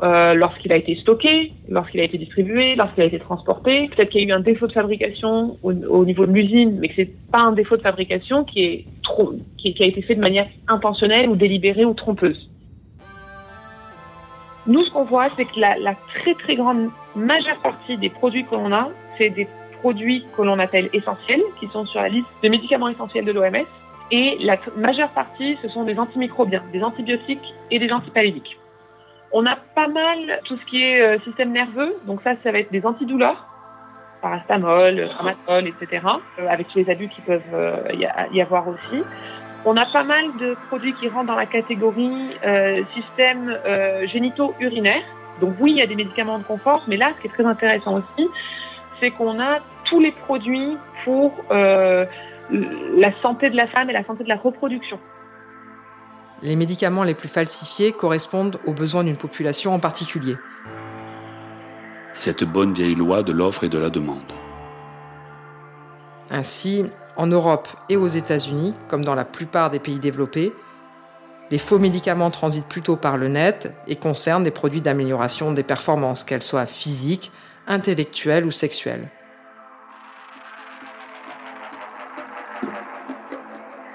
euh, 0.00 0.34
lorsqu'il 0.34 0.72
a 0.72 0.76
été 0.76 0.94
stocké, 0.96 1.52
lorsqu'il 1.68 2.00
a 2.00 2.04
été 2.04 2.18
distribué, 2.18 2.76
lorsqu'il 2.76 3.02
a 3.02 3.06
été 3.06 3.18
transporté. 3.18 3.88
Peut-être 3.88 4.10
qu'il 4.10 4.22
y 4.22 4.24
a 4.24 4.28
eu 4.28 4.32
un 4.32 4.40
défaut 4.40 4.68
de 4.68 4.72
fabrication 4.72 5.58
au, 5.62 6.04
niveau 6.04 6.24
de 6.24 6.32
l'usine, 6.32 6.78
mais 6.78 6.88
que 6.88 6.94
c'est 6.96 7.10
pas 7.32 7.40
un 7.40 7.52
défaut 7.52 7.76
de 7.76 7.82
fabrication 7.82 8.44
qui 8.44 8.64
est 8.64 8.84
trop, 9.02 9.32
qui, 9.56 9.74
qui, 9.74 9.82
a 9.82 9.86
été 9.86 10.02
fait 10.02 10.14
de 10.14 10.20
manière 10.20 10.46
intentionnelle 10.68 11.28
ou 11.28 11.34
délibérée 11.34 11.84
ou 11.84 11.94
trompeuse. 11.94 12.48
Nous, 14.68 14.84
ce 14.84 14.90
qu'on 14.92 15.04
voit, 15.04 15.30
c'est 15.36 15.46
que 15.46 15.58
la, 15.58 15.76
la, 15.78 15.94
très 16.14 16.34
très 16.34 16.54
grande 16.54 16.90
majeure 17.16 17.58
partie 17.62 17.96
des 17.96 18.10
produits 18.10 18.44
que 18.44 18.54
l'on 18.54 18.70
a, 18.70 18.90
c'est 19.18 19.30
des 19.30 19.48
produits 19.80 20.24
que 20.36 20.42
l'on 20.42 20.58
appelle 20.58 20.90
essentiels, 20.92 21.42
qui 21.58 21.66
sont 21.68 21.86
sur 21.86 22.00
la 22.00 22.08
liste 22.08 22.26
des 22.42 22.50
médicaments 22.50 22.88
essentiels 22.88 23.24
de 23.24 23.32
l'OMS. 23.32 23.66
Et 24.10 24.36
la 24.40 24.58
majeure 24.76 25.10
partie, 25.10 25.56
ce 25.62 25.68
sont 25.70 25.84
des 25.84 25.98
antimicrobiens, 25.98 26.62
des 26.72 26.82
antibiotiques 26.82 27.54
et 27.70 27.78
des 27.78 27.90
antipalédiques. 27.90 28.57
On 29.32 29.44
a 29.44 29.56
pas 29.74 29.88
mal 29.88 30.40
tout 30.44 30.56
ce 30.56 30.64
qui 30.70 30.82
est 30.82 31.02
euh, 31.02 31.18
système 31.20 31.52
nerveux, 31.52 31.94
donc 32.06 32.22
ça, 32.22 32.32
ça 32.42 32.50
va 32.50 32.60
être 32.60 32.72
des 32.72 32.86
antidouleurs, 32.86 33.46
paracétamol, 34.22 35.00
rhamatol, 35.18 35.68
etc., 35.68 36.06
euh, 36.38 36.48
avec 36.48 36.68
tous 36.68 36.78
les 36.78 36.90
abus 36.90 37.08
qui 37.08 37.20
peuvent 37.20 37.42
euh, 37.52 37.92
y, 38.32 38.40
avoir 38.40 38.68
aussi. 38.68 39.02
On 39.66 39.76
a 39.76 39.84
pas 39.86 40.04
mal 40.04 40.24
de 40.40 40.56
produits 40.68 40.94
qui 40.94 41.08
rentrent 41.08 41.26
dans 41.26 41.34
la 41.34 41.46
catégorie 41.46 42.30
système 42.94 43.58
génito-urinaire. 44.06 45.02
Donc 45.40 45.54
oui, 45.60 45.72
il 45.72 45.78
y 45.78 45.82
a 45.82 45.86
des 45.86 45.96
médicaments 45.96 46.38
de 46.38 46.44
confort, 46.44 46.84
mais 46.86 46.96
là, 46.96 47.10
ce 47.16 47.22
qui 47.22 47.26
est 47.26 47.30
très 47.30 47.44
intéressant 47.44 47.96
aussi, 47.96 48.28
c'est 49.00 49.10
qu'on 49.10 49.40
a 49.40 49.58
tous 49.84 49.98
les 49.98 50.12
produits 50.12 50.78
pour 51.04 51.32
la 51.50 53.12
santé 53.20 53.50
de 53.50 53.56
la 53.56 53.66
femme 53.66 53.90
et 53.90 53.92
la 53.92 54.04
santé 54.04 54.22
de 54.22 54.28
la 54.28 54.36
reproduction 54.36 55.00
les 56.42 56.56
médicaments 56.56 57.04
les 57.04 57.14
plus 57.14 57.28
falsifiés 57.28 57.92
correspondent 57.92 58.58
aux 58.66 58.72
besoins 58.72 59.04
d'une 59.04 59.16
population 59.16 59.74
en 59.74 59.80
particulier. 59.80 60.36
Cette 62.12 62.44
bonne 62.44 62.72
vieille 62.72 62.94
loi 62.94 63.22
de 63.22 63.32
l'offre 63.32 63.64
et 63.64 63.68
de 63.68 63.78
la 63.78 63.90
demande. 63.90 64.32
Ainsi, 66.30 66.84
en 67.16 67.26
Europe 67.26 67.68
et 67.88 67.96
aux 67.96 68.08
États-Unis, 68.08 68.74
comme 68.88 69.04
dans 69.04 69.14
la 69.14 69.24
plupart 69.24 69.70
des 69.70 69.78
pays 69.78 69.98
développés, 69.98 70.52
les 71.50 71.58
faux 71.58 71.78
médicaments 71.78 72.30
transitent 72.30 72.68
plutôt 72.68 72.96
par 72.96 73.16
le 73.16 73.28
net 73.28 73.72
et 73.86 73.96
concernent 73.96 74.44
des 74.44 74.50
produits 74.50 74.82
d'amélioration 74.82 75.52
des 75.52 75.62
performances, 75.62 76.24
qu'elles 76.24 76.42
soient 76.42 76.66
physiques, 76.66 77.32
intellectuelles 77.66 78.44
ou 78.44 78.50
sexuelles. 78.50 79.08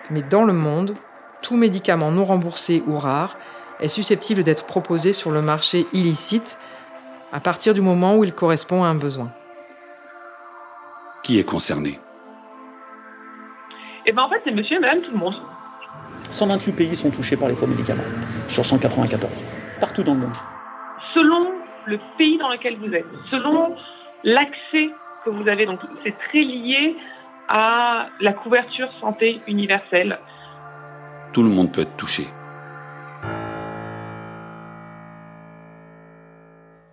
Mais 0.09 0.23
dans 0.23 0.43
le 0.43 0.53
monde, 0.53 0.95
tout 1.43 1.57
médicament 1.57 2.09
non 2.09 2.25
remboursé 2.25 2.81
ou 2.87 2.97
rare 2.97 3.37
est 3.79 3.89
susceptible 3.89 4.43
d'être 4.43 4.65
proposé 4.65 5.13
sur 5.13 5.29
le 5.29 5.41
marché 5.41 5.85
illicite 5.93 6.57
à 7.31 7.39
partir 7.39 7.73
du 7.73 7.81
moment 7.81 8.15
où 8.15 8.23
il 8.23 8.33
correspond 8.33 8.83
à 8.83 8.87
un 8.87 8.95
besoin. 8.95 9.29
Qui 11.23 11.39
est 11.39 11.43
concerné? 11.43 11.99
Eh 14.05 14.11
bien 14.11 14.23
en 14.23 14.29
fait 14.29 14.41
c'est 14.43 14.51
monsieur 14.51 14.77
et 14.77 14.79
madame 14.79 15.01
tout 15.01 15.11
le 15.11 15.17
monde. 15.17 15.35
128 16.31 16.71
pays 16.71 16.95
sont 16.95 17.11
touchés 17.11 17.37
par 17.37 17.49
les 17.49 17.55
faux 17.55 17.67
médicaments, 17.67 18.03
sur 18.47 18.65
194, 18.65 19.31
partout 19.79 20.01
dans 20.01 20.13
le 20.13 20.21
monde. 20.21 20.35
Selon 21.13 21.51
le 21.85 21.99
pays 22.17 22.37
dans 22.37 22.49
lequel 22.49 22.77
vous 22.77 22.91
êtes, 22.93 23.05
selon 23.29 23.75
l'accès 24.23 24.89
que 25.23 25.29
vous 25.29 25.47
avez, 25.47 25.65
donc 25.65 25.79
c'est 26.03 26.15
très 26.29 26.39
lié 26.39 26.95
à 27.49 28.07
la 28.19 28.33
couverture 28.33 28.89
santé 28.99 29.41
universelle 29.47 30.17
tout 31.33 31.43
le 31.43 31.49
monde 31.49 31.71
peut 31.71 31.81
être 31.81 31.97
touché. 31.97 32.27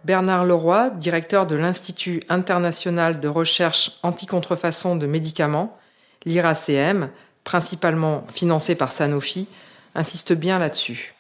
Bernard 0.05 0.47
Leroy, 0.47 0.91
directeur 0.91 1.47
de 1.47 1.55
l'Institut 1.55 2.23
international 2.29 3.21
de 3.21 3.29
recherche 3.29 3.93
anti-contrefaçon 4.03 4.97
de 4.97 5.07
médicaments, 5.07 5.79
l'IRACM, 6.25 7.11
principalement 7.45 8.25
financé 8.33 8.75
par 8.75 8.93
Sanofi, 8.93 9.47
insiste 9.95 10.33
bien 10.33 10.59
là-dessus. 10.59 11.15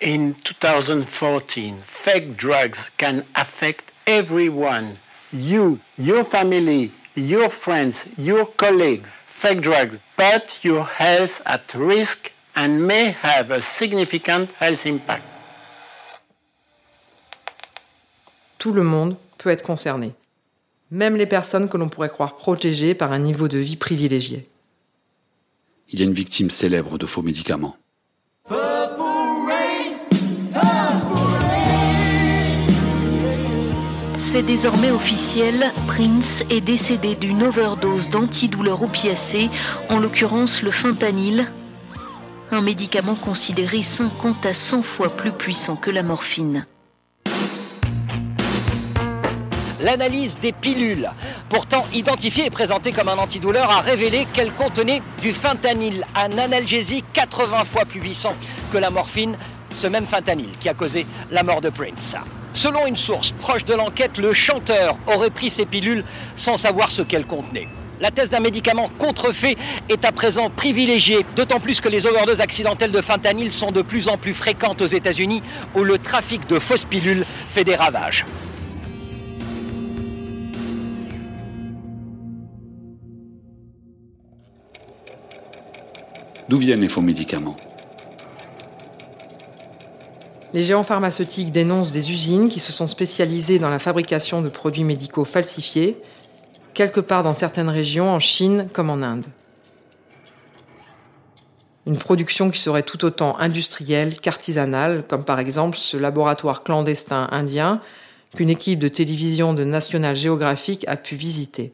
In 0.00 0.32
2014, 0.62 1.74
fake 2.02 2.36
drugs 2.36 2.78
can 2.98 3.22
affect 3.34 3.92
everyone. 4.06 4.96
You, 5.32 5.78
your 5.96 6.24
family, 6.24 6.90
your 7.16 7.48
friends, 7.48 7.94
your 8.18 8.46
colleagues. 8.56 9.08
Fake 9.28 9.60
drugs 9.60 9.98
put 10.16 10.64
your 10.64 10.84
health 10.84 11.40
at 11.44 11.62
risk 11.74 12.32
and 12.54 12.86
may 12.86 13.14
have 13.22 13.50
a 13.50 13.60
significant 13.78 14.48
health 14.60 14.86
impact. 14.86 15.24
Tout 18.58 18.72
le 18.72 18.82
monde 18.82 19.16
peut 19.38 19.50
être 19.50 19.62
concerné, 19.62 20.14
même 20.90 21.16
les 21.16 21.26
personnes 21.26 21.68
que 21.68 21.76
l'on 21.76 21.88
pourrait 21.88 22.08
croire 22.08 22.36
protégées 22.36 22.94
par 22.94 23.12
un 23.12 23.18
niveau 23.18 23.48
de 23.48 23.58
vie 23.58 23.76
privilégié. 23.76 24.48
Il 25.88 25.98
y 25.98 26.02
a 26.02 26.06
une 26.06 26.14
victime 26.14 26.48
célèbre 26.48 26.96
de 26.96 27.06
faux 27.06 27.22
médicaments. 27.22 27.76
C'est 34.16 34.42
désormais 34.42 34.90
officiel, 34.90 35.74
Prince 35.86 36.42
est 36.48 36.62
décédé 36.62 37.16
d'une 37.16 37.42
overdose 37.42 38.08
d'antidouleurs 38.08 38.82
opiacés, 38.82 39.50
en 39.90 39.98
l'occurrence 39.98 40.62
le 40.62 40.70
fentanyl, 40.70 41.46
un 42.52 42.60
médicament 42.60 43.14
considéré 43.14 43.82
50 43.82 44.44
à 44.44 44.52
100 44.52 44.82
fois 44.82 45.08
plus 45.08 45.32
puissant 45.32 45.74
que 45.74 45.90
la 45.90 46.02
morphine. 46.02 46.66
L'analyse 49.80 50.38
des 50.38 50.52
pilules, 50.52 51.10
pourtant 51.48 51.84
identifiée 51.92 52.46
et 52.46 52.50
présentée 52.50 52.92
comme 52.92 53.08
un 53.08 53.18
antidouleur, 53.18 53.70
a 53.70 53.80
révélé 53.80 54.26
qu'elle 54.32 54.52
contenait 54.52 55.02
du 55.20 55.32
fentanyl, 55.32 56.04
un 56.14 56.38
analgésique 56.38 57.06
80 57.14 57.64
fois 57.64 57.84
plus 57.84 58.00
puissant 58.00 58.36
que 58.70 58.78
la 58.78 58.90
morphine, 58.90 59.36
ce 59.74 59.86
même 59.86 60.06
fentanyl 60.06 60.50
qui 60.60 60.68
a 60.68 60.74
causé 60.74 61.06
la 61.30 61.42
mort 61.42 61.62
de 61.62 61.70
Prince. 61.70 62.16
Selon 62.52 62.86
une 62.86 62.96
source 62.96 63.32
proche 63.32 63.64
de 63.64 63.74
l'enquête, 63.74 64.18
le 64.18 64.34
chanteur 64.34 64.98
aurait 65.06 65.30
pris 65.30 65.50
ces 65.50 65.64
pilules 65.64 66.04
sans 66.36 66.58
savoir 66.58 66.90
ce 66.90 67.02
qu'elles 67.02 67.26
contenaient. 67.26 67.68
La 68.00 68.10
thèse 68.10 68.30
d'un 68.30 68.40
médicament 68.40 68.90
contrefait 68.98 69.56
est 69.88 70.04
à 70.04 70.12
présent 70.12 70.50
privilégiée, 70.50 71.24
d'autant 71.36 71.60
plus 71.60 71.80
que 71.80 71.88
les 71.88 72.06
overdoses 72.06 72.40
accidentelles 72.40 72.92
de 72.92 73.00
fentanyl 73.00 73.52
sont 73.52 73.70
de 73.70 73.82
plus 73.82 74.08
en 74.08 74.18
plus 74.18 74.34
fréquentes 74.34 74.82
aux 74.82 74.86
États-Unis, 74.86 75.42
où 75.74 75.84
le 75.84 75.98
trafic 75.98 76.48
de 76.48 76.58
fausses 76.58 76.84
pilules 76.84 77.24
fait 77.48 77.64
des 77.64 77.76
ravages. 77.76 78.24
D'où 86.48 86.58
viennent 86.58 86.80
les 86.80 86.88
faux 86.88 87.00
médicaments? 87.00 87.56
Les 90.52 90.64
géants 90.64 90.82
pharmaceutiques 90.82 91.50
dénoncent 91.50 91.92
des 91.92 92.10
usines 92.10 92.50
qui 92.50 92.60
se 92.60 92.72
sont 92.72 92.86
spécialisées 92.86 93.58
dans 93.58 93.70
la 93.70 93.78
fabrication 93.78 94.42
de 94.42 94.50
produits 94.50 94.84
médicaux 94.84 95.24
falsifiés 95.24 95.96
quelque 96.82 96.98
part 96.98 97.22
dans 97.22 97.32
certaines 97.32 97.68
régions, 97.68 98.10
en 98.10 98.18
Chine 98.18 98.66
comme 98.72 98.90
en 98.90 99.02
Inde. 99.02 99.26
Une 101.86 101.96
production 101.96 102.50
qui 102.50 102.58
serait 102.58 102.82
tout 102.82 103.04
autant 103.04 103.38
industrielle 103.38 104.16
qu'artisanale, 104.16 105.04
comme 105.06 105.24
par 105.24 105.38
exemple 105.38 105.76
ce 105.76 105.96
laboratoire 105.96 106.64
clandestin 106.64 107.28
indien 107.30 107.80
qu'une 108.34 108.50
équipe 108.50 108.80
de 108.80 108.88
télévision 108.88 109.54
de 109.54 109.62
National 109.62 110.16
Geographic 110.16 110.84
a 110.88 110.96
pu 110.96 111.14
visiter. 111.14 111.72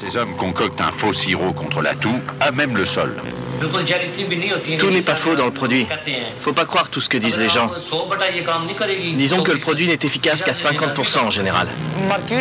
Ces 0.00 0.16
hommes 0.16 0.34
concoctent 0.38 0.80
un 0.80 0.92
faux 0.92 1.12
sirop 1.12 1.52
contre 1.52 1.82
la 1.82 1.94
toux, 1.94 2.20
à 2.40 2.52
même 2.52 2.74
le 2.74 2.86
sol. 2.86 3.14
Tout 4.78 4.90
n'est 4.90 5.02
pas 5.02 5.14
faux 5.14 5.34
dans 5.34 5.46
le 5.46 5.52
produit. 5.52 5.86
Faut 6.40 6.52
pas 6.52 6.64
croire 6.64 6.88
tout 6.88 7.00
ce 7.00 7.08
que 7.08 7.18
disent 7.18 7.38
les 7.38 7.48
gens. 7.48 7.70
Disons 9.16 9.42
que 9.42 9.52
le 9.52 9.58
produit 9.58 9.86
n'est 9.88 9.98
efficace 10.02 10.42
qu'à 10.42 10.52
50% 10.52 11.18
en 11.18 11.30
général. 11.30 11.68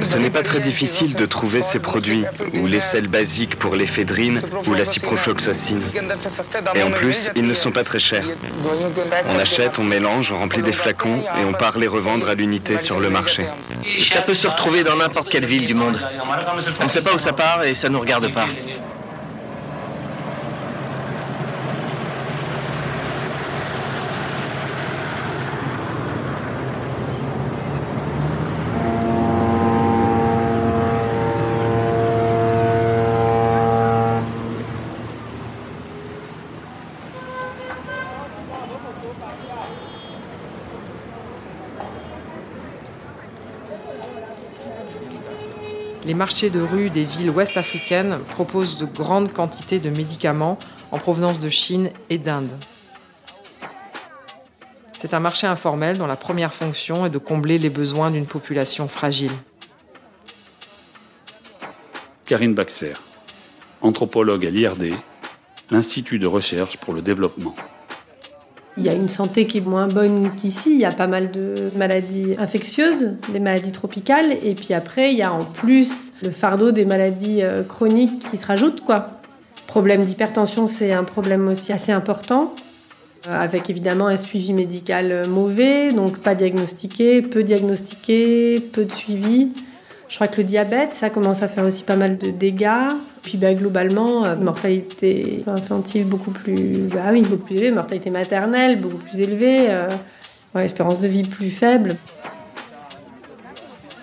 Ce 0.02 0.18
n'est 0.18 0.30
pas 0.30 0.44
très 0.44 0.60
difficile 0.60 1.16
de 1.16 1.26
trouver 1.26 1.62
ces 1.62 1.80
produits, 1.80 2.24
ou 2.54 2.68
les 2.68 2.80
sels 2.80 3.08
basiques 3.08 3.58
pour 3.58 3.76
l'éphédrine 3.76 4.42
ou 4.68 4.74
la 4.74 4.86
ciprofloxacine. 4.86 5.82
Et 6.76 6.84
en 6.84 6.92
plus, 6.92 7.30
ils 7.36 7.48
ne 7.48 7.54
sont 7.54 7.72
pas 7.72 7.84
très 7.84 8.00
chers. 8.00 8.26
On 9.28 9.40
achète, 9.40 9.80
on 9.80 9.84
mélange, 9.84 10.32
on 10.32 10.40
remplit 10.40 10.62
des 10.62 10.74
flacons 10.74 11.24
et 11.38 11.44
on 11.44 11.54
part 11.54 11.78
les 11.78 11.88
revendre 11.88 12.30
à 12.30 12.36
l'unité 12.36 12.78
sur 12.78 13.00
le 13.00 13.10
marché. 13.10 13.46
Ça 14.02 14.22
peut 14.22 14.36
se 14.36 14.48
retrouver 14.48 14.84
dans 14.84 14.96
n'importe 14.96 15.30
quelle 15.30 15.46
ville 15.46 15.68
du 15.68 15.74
monde. 15.74 16.00
On 16.80 16.86
ne 16.86 16.90
sait 16.90 17.02
pas 17.02 17.14
où 17.14 17.20
ça 17.20 17.34
part 17.34 17.64
et 17.64 17.76
ça 17.76 17.90
ne 17.90 17.94
nous 17.94 18.00
regarde 18.00 18.32
pas. 18.32 18.48
Les 46.06 46.14
marchés 46.14 46.50
de 46.50 46.62
rue 46.62 46.90
des 46.90 47.04
villes 47.04 47.30
ouest-africaines 47.30 48.20
proposent 48.30 48.78
de 48.78 48.86
grandes 48.86 49.34
quantités 49.34 49.80
de 49.80 49.90
médicaments 49.90 50.58
en 50.92 50.98
provenance 50.98 51.40
de 51.40 51.50
Chine 51.50 51.90
et 52.10 52.18
d'Inde. 52.18 52.52
C'est 54.98 55.14
un 55.14 55.20
marché 55.20 55.46
informel 55.46 55.98
dont 55.98 56.08
la 56.08 56.16
première 56.16 56.54
fonction 56.54 57.06
est 57.06 57.10
de 57.10 57.18
combler 57.18 57.58
les 57.58 57.70
besoins 57.70 58.12
d'une 58.12 58.26
population 58.26 58.88
fragile. 58.88 59.32
Karine 62.26 62.54
Baxer, 62.54 62.94
anthropologue 63.82 64.46
à 64.46 64.50
l'IRD, 64.50 64.94
l'Institut 65.70 66.20
de 66.20 66.28
recherche 66.28 66.78
pour 66.78 66.94
le 66.94 67.02
développement. 67.02 67.56
Il 68.80 68.86
y 68.86 68.90
a 68.90 68.94
une 68.94 69.10
santé 69.10 69.46
qui 69.46 69.58
est 69.58 69.66
moins 69.66 69.88
bonne 69.88 70.32
qu'ici. 70.38 70.72
Il 70.72 70.80
y 70.80 70.86
a 70.86 70.92
pas 70.92 71.08
mal 71.08 71.32
de 71.32 71.54
maladies 71.76 72.36
infectieuses, 72.40 73.12
des 73.34 73.40
maladies 73.40 73.74
tropicales. 73.74 74.32
Et 74.44 74.56
puis 74.56 74.74
après, 74.74 75.12
il 75.12 75.18
y 75.18 75.22
a 75.22 75.34
en 75.34 75.44
plus 75.44 76.14
le 76.24 76.32
fardeau 76.32 76.72
des 76.72 76.86
maladies 76.86 77.44
euh, 77.44 77.64
chroniques 77.64 78.28
qui 78.32 78.38
se 78.38 78.46
rajoutent. 78.46 78.82
Quoi. 78.82 79.08
Problème 79.68 80.06
d'hypertension, 80.06 80.68
c'est 80.68 80.94
un 80.94 81.04
problème 81.04 81.50
aussi 81.50 81.74
assez 81.74 81.92
important. 81.92 82.56
Euh, 83.28 83.38
avec 83.38 83.70
évidemment 83.70 84.08
un 84.08 84.16
suivi 84.16 84.54
médical 84.54 85.28
mauvais, 85.28 85.92
donc 85.92 86.20
pas 86.20 86.36
diagnostiqué, 86.36 87.22
peu 87.22 87.44
diagnostiqué, 87.44 88.62
peu 88.72 88.86
de 88.86 88.92
suivi. 88.92 89.50
Je 90.08 90.16
crois 90.16 90.28
que 90.28 90.38
le 90.38 90.46
diabète, 90.46 90.94
ça 90.94 91.10
commence 91.10 91.44
à 91.44 91.50
faire 91.50 91.66
aussi 91.66 91.84
pas 91.84 91.98
mal 91.98 92.18
de 92.18 92.32
dégâts. 92.32 92.90
Puis 93.22 93.38
bah, 93.38 93.54
globalement, 93.54 94.26
euh, 94.26 94.36
mortalité 94.36 95.44
infantile 95.48 96.06
beaucoup 96.06 96.32
plus, 96.32 96.88
bah 96.94 97.10
oui, 97.12 97.22
beaucoup 97.22 97.46
plus 97.46 97.58
élevée, 97.58 97.72
mortalité 97.72 98.10
maternelle 98.10 98.80
beaucoup 98.80 98.98
plus 98.98 99.20
élevée, 99.20 99.68
euh, 99.70 99.90
ouais, 100.56 100.66
espérance 100.66 101.00
de 101.00 101.08
vie 101.08 101.24
plus 101.24 101.50
faible. 101.50 101.96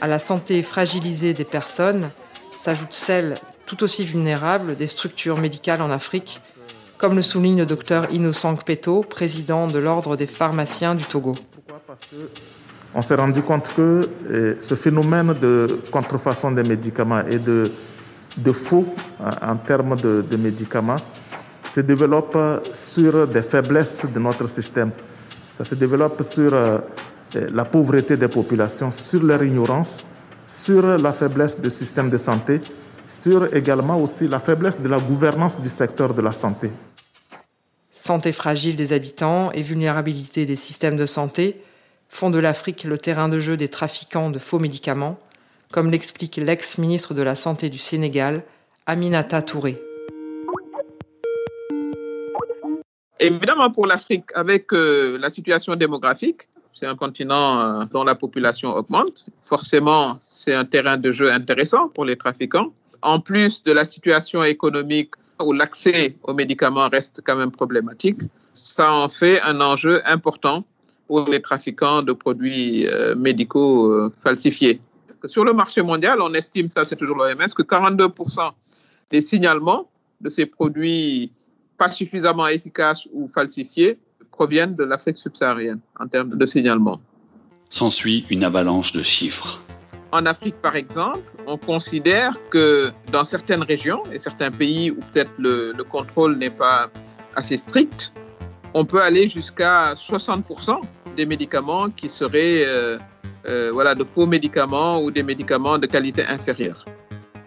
À 0.00 0.06
la 0.06 0.18
santé 0.18 0.62
fragilisée 0.62 1.32
des 1.32 1.44
personnes 1.44 2.10
s'ajoute 2.56 2.92
celle 2.92 3.34
tout 3.64 3.82
aussi 3.82 4.04
vulnérable 4.04 4.76
des 4.76 4.86
structures 4.86 5.38
médicales 5.38 5.82
en 5.82 5.90
Afrique, 5.90 6.40
comme 6.98 7.16
le 7.16 7.22
souligne 7.22 7.58
le 7.58 7.66
docteur 7.66 8.06
Innocent 8.12 8.56
Kpeto, 8.56 9.02
président 9.02 9.66
de 9.66 9.78
l'Ordre 9.78 10.16
des 10.16 10.26
pharmaciens 10.26 10.94
du 10.94 11.04
Togo. 11.04 11.34
On 12.94 13.02
s'est 13.02 13.14
rendu 13.14 13.42
compte 13.42 13.72
que 13.74 14.08
eh, 14.32 14.60
ce 14.60 14.74
phénomène 14.74 15.34
de 15.34 15.66
contrefaçon 15.90 16.52
des 16.52 16.62
médicaments 16.62 17.26
et 17.28 17.38
de, 17.38 17.70
de 18.36 18.52
faux 18.52 18.86
en, 19.20 19.52
en 19.52 19.56
termes 19.56 19.96
de, 19.96 20.24
de 20.28 20.36
médicaments 20.36 20.96
se 21.76 21.80
développe 21.80 22.38
sur 22.72 23.26
des 23.28 23.42
faiblesses 23.42 24.04
de 24.06 24.18
notre 24.18 24.46
système. 24.46 24.92
Ça 25.58 25.64
se 25.64 25.74
développe 25.74 26.22
sur 26.22 26.54
euh, 26.54 26.78
la 27.34 27.64
pauvreté 27.64 28.16
des 28.16 28.28
populations, 28.28 28.90
sur 28.92 29.22
leur 29.22 29.42
ignorance, 29.42 30.04
sur 30.48 30.82
la 30.98 31.12
faiblesse 31.12 31.60
du 31.60 31.70
système 31.70 32.08
de 32.08 32.16
santé, 32.16 32.60
sur 33.06 33.54
également 33.54 34.00
aussi 34.00 34.26
la 34.26 34.40
faiblesse 34.40 34.80
de 34.80 34.88
la 34.88 35.00
gouvernance 35.00 35.60
du 35.60 35.68
secteur 35.68 36.14
de 36.14 36.22
la 36.22 36.32
santé. 36.32 36.70
Santé 37.92 38.32
fragile 38.32 38.76
des 38.76 38.92
habitants 38.92 39.50
et 39.52 39.62
vulnérabilité 39.62 40.46
des 40.46 40.56
systèmes 40.56 40.96
de 40.96 41.06
santé 41.06 41.62
font 42.08 42.30
de 42.30 42.38
l'Afrique 42.38 42.84
le 42.84 42.98
terrain 42.98 43.28
de 43.28 43.38
jeu 43.38 43.56
des 43.56 43.68
trafiquants 43.68 44.30
de 44.30 44.38
faux 44.38 44.58
médicaments, 44.58 45.18
comme 45.76 45.90
l'explique 45.90 46.36
l'ex-ministre 46.36 47.12
de 47.12 47.20
la 47.20 47.36
Santé 47.36 47.68
du 47.68 47.76
Sénégal, 47.76 48.42
Aminata 48.86 49.42
Touré. 49.42 49.78
Évidemment, 53.20 53.70
pour 53.70 53.86
l'Afrique, 53.86 54.24
avec 54.34 54.72
euh, 54.72 55.18
la 55.18 55.28
situation 55.28 55.76
démographique, 55.76 56.48
c'est 56.72 56.86
un 56.86 56.94
continent 56.94 57.60
euh, 57.60 57.84
dont 57.92 58.04
la 58.04 58.14
population 58.14 58.74
augmente. 58.74 59.26
Forcément, 59.42 60.16
c'est 60.22 60.54
un 60.54 60.64
terrain 60.64 60.96
de 60.96 61.12
jeu 61.12 61.30
intéressant 61.30 61.88
pour 61.90 62.06
les 62.06 62.16
trafiquants. 62.16 62.72
En 63.02 63.20
plus 63.20 63.62
de 63.62 63.72
la 63.72 63.84
situation 63.84 64.42
économique 64.44 65.10
où 65.44 65.52
l'accès 65.52 66.16
aux 66.22 66.32
médicaments 66.32 66.88
reste 66.88 67.20
quand 67.22 67.36
même 67.36 67.50
problématique, 67.50 68.22
ça 68.54 68.94
en 68.94 69.10
fait 69.10 69.42
un 69.42 69.60
enjeu 69.60 70.00
important 70.06 70.64
pour 71.06 71.28
les 71.28 71.42
trafiquants 71.42 72.02
de 72.02 72.14
produits 72.14 72.86
euh, 72.86 73.14
médicaux 73.14 74.10
falsifiés. 74.10 74.80
Sur 75.28 75.44
le 75.44 75.52
marché 75.52 75.82
mondial, 75.82 76.20
on 76.20 76.32
estime, 76.34 76.68
ça 76.68 76.84
c'est 76.84 76.96
toujours 76.96 77.16
l'OMS, 77.16 77.46
que 77.56 77.62
42% 77.62 78.50
des 79.10 79.20
signalements 79.20 79.88
de 80.20 80.28
ces 80.28 80.46
produits 80.46 81.32
pas 81.76 81.90
suffisamment 81.90 82.46
efficaces 82.48 83.06
ou 83.12 83.28
falsifiés 83.28 83.98
proviennent 84.30 84.74
de 84.74 84.84
l'Afrique 84.84 85.18
subsaharienne 85.18 85.80
en 85.98 86.06
termes 86.06 86.36
de 86.36 86.46
signalement. 86.46 87.00
S'ensuit 87.68 88.24
une 88.30 88.44
avalanche 88.44 88.92
de 88.92 89.02
chiffres. 89.02 89.62
En 90.12 90.24
Afrique, 90.24 90.56
par 90.62 90.76
exemple, 90.76 91.20
on 91.46 91.58
considère 91.58 92.38
que 92.50 92.90
dans 93.12 93.24
certaines 93.24 93.62
régions 93.62 94.02
et 94.12 94.18
certains 94.18 94.50
pays 94.50 94.90
où 94.90 95.00
peut-être 95.12 95.32
le, 95.38 95.72
le 95.72 95.84
contrôle 95.84 96.36
n'est 96.36 96.50
pas 96.50 96.90
assez 97.34 97.58
strict, 97.58 98.12
on 98.72 98.84
peut 98.84 99.02
aller 99.02 99.28
jusqu'à 99.28 99.94
60% 99.94 100.80
des 101.16 101.26
médicaments 101.26 101.90
qui 101.90 102.08
seraient 102.08 102.62
euh, 102.64 102.98
euh, 103.48 103.70
voilà, 103.72 103.94
de 103.94 104.04
faux 104.04 104.26
médicaments 104.26 105.02
ou 105.02 105.10
des 105.10 105.22
médicaments 105.22 105.78
de 105.78 105.86
qualité 105.86 106.24
inférieure. 106.26 106.84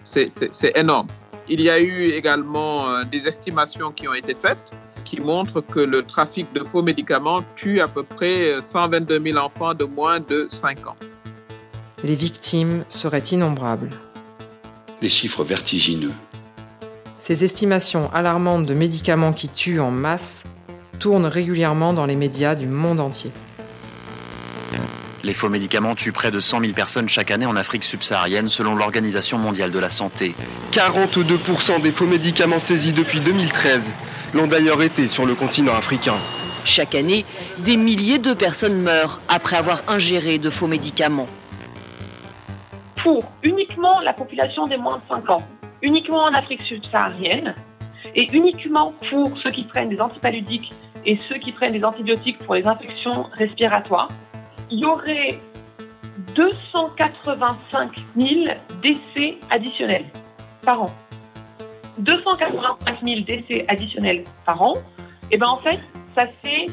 C'est 0.03 0.71
énorme. 0.75 1.07
Il 1.47 1.61
y 1.61 1.69
a 1.69 1.79
eu 1.79 2.09
également 2.09 2.89
euh, 2.89 3.03
des 3.03 3.27
estimations 3.27 3.91
qui 3.91 4.07
ont 4.07 4.13
été 4.13 4.35
faites 4.35 4.71
qui 5.05 5.21
montrent 5.21 5.61
que 5.61 5.79
le 5.79 6.03
trafic 6.03 6.51
de 6.53 6.63
faux 6.63 6.83
médicaments 6.83 7.41
tue 7.55 7.79
à 7.79 7.87
peu 7.87 8.03
près 8.03 8.61
122 8.61 9.21
000 9.23 9.37
enfants 9.37 9.73
de 9.73 9.85
moins 9.85 10.19
de 10.19 10.47
5 10.49 10.87
ans. 10.87 10.95
Les 12.03 12.15
victimes 12.15 12.83
seraient 12.89 13.27
innombrables. 13.31 13.91
Des 15.01 15.09
chiffres 15.09 15.43
vertigineux. 15.43 16.13
Ces 17.19 17.43
estimations 17.43 18.11
alarmantes 18.13 18.65
de 18.65 18.73
médicaments 18.73 19.33
qui 19.33 19.49
tuent 19.49 19.79
en 19.79 19.91
masse 19.91 20.43
tournent 20.99 21.25
régulièrement 21.25 21.93
dans 21.93 22.05
les 22.05 22.15
médias 22.15 22.55
du 22.55 22.67
monde 22.67 22.99
entier. 22.99 23.31
Les 25.21 25.33
faux 25.33 25.49
médicaments 25.49 25.95
tuent 25.95 26.13
près 26.13 26.31
de 26.31 26.39
100 26.39 26.61
000 26.61 26.73
personnes 26.73 27.09
chaque 27.09 27.29
année 27.29 27.45
en 27.45 27.57
Afrique 27.57 27.83
subsaharienne 27.83 28.47
selon 28.47 28.75
l'Organisation 28.75 29.37
mondiale 29.37 29.71
de 29.71 29.79
la 29.79 29.89
santé. 29.89 30.33
42% 30.71 31.81
des 31.81 31.91
faux 31.91 32.05
médicaments 32.05 32.59
saisis 32.59 32.93
depuis 32.93 33.19
2013 33.19 33.93
l'ont 34.33 34.47
d'ailleurs 34.47 34.81
été 34.81 35.09
sur 35.09 35.25
le 35.25 35.35
continent 35.35 35.73
africain. 35.73 36.15
Chaque 36.63 36.95
année, 36.95 37.25
des 37.59 37.75
milliers 37.75 38.19
de 38.19 38.33
personnes 38.33 38.81
meurent 38.81 39.19
après 39.27 39.57
avoir 39.57 39.81
ingéré 39.89 40.37
de 40.37 40.49
faux 40.49 40.67
médicaments. 40.67 41.27
Pour 43.03 43.23
uniquement 43.43 43.99
la 44.01 44.13
population 44.13 44.67
des 44.67 44.77
moins 44.77 44.97
de 44.97 45.03
5 45.09 45.29
ans, 45.29 45.47
uniquement 45.81 46.23
en 46.23 46.33
Afrique 46.33 46.61
subsaharienne, 46.61 47.55
et 48.15 48.27
uniquement 48.33 48.93
pour 49.09 49.37
ceux 49.43 49.51
qui 49.51 49.63
prennent 49.65 49.89
des 49.89 49.99
antipaludiques 49.99 50.71
et 51.05 51.17
ceux 51.29 51.37
qui 51.37 51.51
prennent 51.51 51.73
des 51.73 51.83
antibiotiques 51.83 52.39
pour 52.39 52.55
les 52.55 52.67
infections 52.67 53.27
respiratoires, 53.37 54.09
il 54.71 54.79
y 54.79 54.85
aurait 54.85 55.39
285 56.35 57.91
000 58.15 58.29
décès 58.81 59.37
additionnels 59.49 60.05
par 60.63 60.83
an. 60.83 60.91
285 61.99 62.99
000 63.03 63.21
décès 63.21 63.65
additionnels 63.67 64.23
par 64.45 64.61
an, 64.61 64.73
et 65.31 65.37
bien 65.37 65.47
en 65.47 65.57
fait, 65.57 65.79
ça 66.17 66.27
fait 66.41 66.67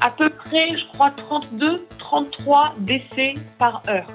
à 0.00 0.10
peu 0.10 0.30
près, 0.30 0.76
je 0.76 0.86
crois, 0.94 1.10
32, 1.10 1.86
33 1.98 2.74
décès 2.78 3.34
par 3.58 3.82
heure. 3.88 4.06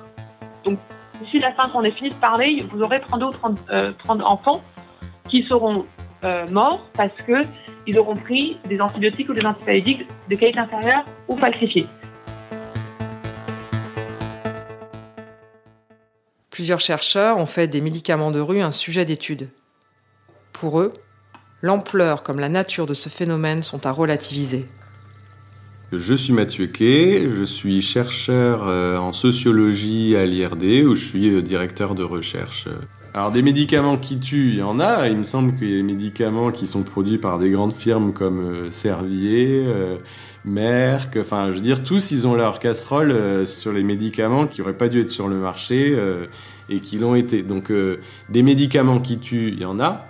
Donc, 0.63 0.79
d'ici 1.21 1.39
la 1.39 1.51
fin, 1.53 1.69
qu'on 1.69 1.83
ait 1.83 1.91
fini 1.91 2.09
de 2.09 2.15
parler, 2.15 2.65
vous 2.71 2.81
aurez 2.81 2.99
32 3.01 3.25
ou 3.25 3.31
30, 3.31 3.59
30 3.99 4.21
enfants 4.23 4.61
qui 5.29 5.43
seront 5.43 5.85
morts 6.51 6.81
parce 6.95 7.13
qu'ils 7.25 7.99
auront 7.99 8.15
pris 8.15 8.57
des 8.67 8.81
antibiotiques 8.81 9.29
ou 9.29 9.33
des 9.33 9.45
antibiotiques 9.45 10.07
de 10.27 10.35
qualité 10.35 10.59
inférieure 10.59 11.05
ou 11.27 11.37
falsifiés. 11.37 11.85
Plusieurs 16.55 16.79
chercheurs 16.79 17.37
ont 17.37 17.45
fait 17.45 17.67
des 17.67 17.81
médicaments 17.81 18.31
de 18.31 18.39
rue 18.39 18.61
un 18.61 18.71
sujet 18.71 19.03
d'étude. 19.03 19.49
Pour 20.53 20.79
eux, 20.79 20.93
l'ampleur 21.61 22.23
comme 22.23 22.39
la 22.39 22.47
nature 22.47 22.85
de 22.85 22.93
ce 22.93 23.09
phénomène 23.09 23.61
sont 23.61 23.85
à 23.85 23.91
relativiser. 23.91 24.65
Je 25.91 26.15
suis 26.15 26.31
Mathieu 26.31 26.67
Quay, 26.67 27.27
je 27.29 27.43
suis 27.43 27.81
chercheur 27.81 28.69
euh, 28.69 28.97
en 28.97 29.11
sociologie 29.11 30.15
à 30.15 30.25
l'IRD 30.25 30.85
où 30.85 30.95
je 30.95 31.05
suis 31.05 31.29
euh, 31.29 31.41
directeur 31.41 31.93
de 31.93 32.03
recherche. 32.03 32.69
Alors 33.13 33.31
des 33.31 33.41
médicaments 33.41 33.97
qui 33.97 34.17
tuent, 34.17 34.51
il 34.51 34.59
y 34.59 34.63
en 34.63 34.79
a. 34.79 35.09
Il 35.09 35.17
me 35.17 35.23
semble 35.23 35.57
qu'il 35.57 35.69
y 35.69 35.73
a 35.73 35.75
des 35.75 35.83
médicaments 35.83 36.53
qui 36.53 36.67
sont 36.67 36.83
produits 36.83 37.17
par 37.17 37.37
des 37.37 37.49
grandes 37.49 37.73
firmes 37.73 38.13
comme 38.13 38.39
euh, 38.39 38.71
Servier, 38.71 39.65
Merck, 40.45 41.17
enfin 41.19 41.49
je 41.49 41.55
veux 41.55 41.61
dire 41.61 41.83
tous 41.83 42.11
ils 42.11 42.27
ont 42.27 42.35
leur 42.35 42.59
casserole 42.59 43.45
sur 43.47 43.73
les 43.73 43.83
médicaments 43.83 44.47
qui 44.47 44.61
n'auraient 44.61 44.77
pas 44.77 44.89
dû 44.89 45.01
être 45.01 45.09
sur 45.09 45.27
le 45.27 45.35
marché 45.35 45.97
et 46.69 46.79
qui 46.79 46.97
l'ont 46.97 47.15
été. 47.15 47.41
Donc 47.41 47.71
des 48.29 48.43
médicaments 48.43 48.99
qui 48.99 49.17
tuent, 49.17 49.49
il 49.49 49.59
y 49.59 49.65
en 49.65 49.79
a 49.79 50.05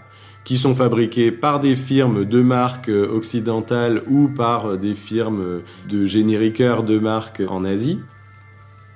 qui 0.45 0.57
sont 0.57 0.75
fabriqués 0.75 1.31
par 1.31 1.59
des 1.59 1.75
firmes 1.75 2.23
de 2.23 2.41
marque 2.41 2.89
occidentales 2.89 4.03
ou 4.07 4.27
par 4.27 4.77
des 4.77 4.93
firmes 4.93 5.61
de 5.89 6.05
génériqueurs 6.05 6.83
de 6.83 6.99
marque 6.99 7.41
en 7.49 7.65
Asie. 7.65 7.99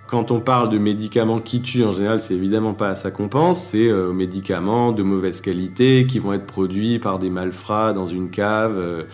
Quand 0.10 0.32
on 0.32 0.40
parle 0.40 0.70
de 0.70 0.80
médicaments 0.80 1.40
qui 1.40 1.62
tuent, 1.62 1.84
en 1.84 1.92
général, 1.92 2.20
c'est 2.20 2.34
évidemment 2.34 2.74
pas 2.74 2.90
à 2.90 2.96
ça 2.96 3.12
qu'on 3.12 3.28
pense, 3.28 3.64
c'est 3.64 3.90
euh, 3.90 4.10
aux 4.10 4.14
médicaments 4.14 4.92
de 4.92 5.04
mauvaise 5.04 5.40
qualité 5.40 6.08
qui 6.08 6.18
vont 6.18 6.34
être 6.34 6.48
produits 6.48 6.98
par 6.98 7.20
des 7.20 7.30
malfrats 7.30 7.94
dans 7.94 8.08
une 8.08 8.32
cave. 8.32 9.06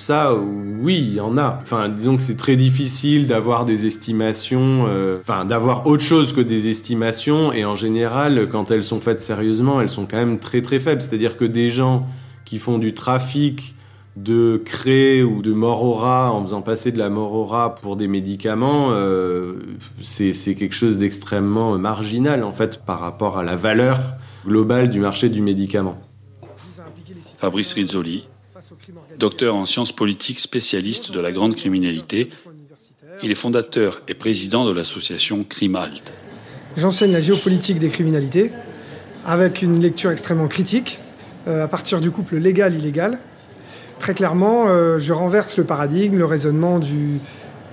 Ça, 0.00 0.34
oui, 0.34 0.96
il 0.96 1.14
y 1.16 1.20
en 1.20 1.36
a. 1.36 1.60
Enfin, 1.62 1.90
disons 1.90 2.16
que 2.16 2.22
c'est 2.22 2.38
très 2.38 2.56
difficile 2.56 3.26
d'avoir 3.26 3.66
des 3.66 3.84
estimations, 3.84 4.86
euh, 4.88 5.18
enfin, 5.20 5.44
d'avoir 5.44 5.86
autre 5.86 6.02
chose 6.02 6.32
que 6.32 6.40
des 6.40 6.68
estimations. 6.68 7.52
Et 7.52 7.66
en 7.66 7.74
général, 7.74 8.48
quand 8.48 8.70
elles 8.70 8.82
sont 8.82 9.00
faites 9.00 9.20
sérieusement, 9.20 9.78
elles 9.82 9.90
sont 9.90 10.06
quand 10.06 10.16
même 10.16 10.38
très 10.38 10.62
très 10.62 10.80
faibles. 10.80 11.02
C'est-à-dire 11.02 11.36
que 11.36 11.44
des 11.44 11.68
gens 11.68 12.06
qui 12.46 12.58
font 12.58 12.78
du 12.78 12.94
trafic 12.94 13.74
de 14.16 14.56
craie 14.64 15.22
ou 15.22 15.42
de 15.42 15.52
morora 15.52 16.32
en 16.32 16.40
faisant 16.40 16.62
passer 16.62 16.92
de 16.92 16.98
la 16.98 17.10
morora 17.10 17.74
pour 17.74 17.96
des 17.96 18.08
médicaments, 18.08 18.92
euh, 18.92 19.56
c'est 20.00 20.54
quelque 20.54 20.74
chose 20.74 20.96
d'extrêmement 20.96 21.76
marginal 21.76 22.42
en 22.42 22.52
fait 22.52 22.82
par 22.86 23.00
rapport 23.00 23.36
à 23.36 23.42
la 23.42 23.54
valeur 23.54 23.98
globale 24.46 24.88
du 24.88 24.98
marché 24.98 25.28
du 25.28 25.42
médicament. 25.42 26.00
Fabrice 27.36 27.74
Rizzoli, 27.74 28.24
docteur 29.20 29.54
en 29.54 29.66
sciences 29.66 29.92
politiques 29.92 30.40
spécialiste 30.40 31.12
de 31.12 31.20
la 31.20 31.30
grande 31.30 31.54
criminalité. 31.54 32.30
Il 33.22 33.30
est 33.30 33.36
fondateur 33.36 34.02
et 34.08 34.14
président 34.14 34.64
de 34.64 34.72
l'association 34.72 35.44
Crimalt. 35.44 36.14
J'enseigne 36.76 37.12
la 37.12 37.20
géopolitique 37.20 37.78
des 37.78 37.90
criminalités 37.90 38.50
avec 39.26 39.62
une 39.62 39.78
lecture 39.80 40.10
extrêmement 40.10 40.48
critique 40.48 40.98
euh, 41.46 41.64
à 41.64 41.68
partir 41.68 42.00
du 42.00 42.10
couple 42.10 42.38
légal-illégal. 42.38 43.18
Très 43.98 44.14
clairement, 44.14 44.68
euh, 44.68 44.98
je 44.98 45.12
renverse 45.12 45.58
le 45.58 45.64
paradigme, 45.64 46.16
le 46.16 46.24
raisonnement 46.24 46.78
du 46.78 47.20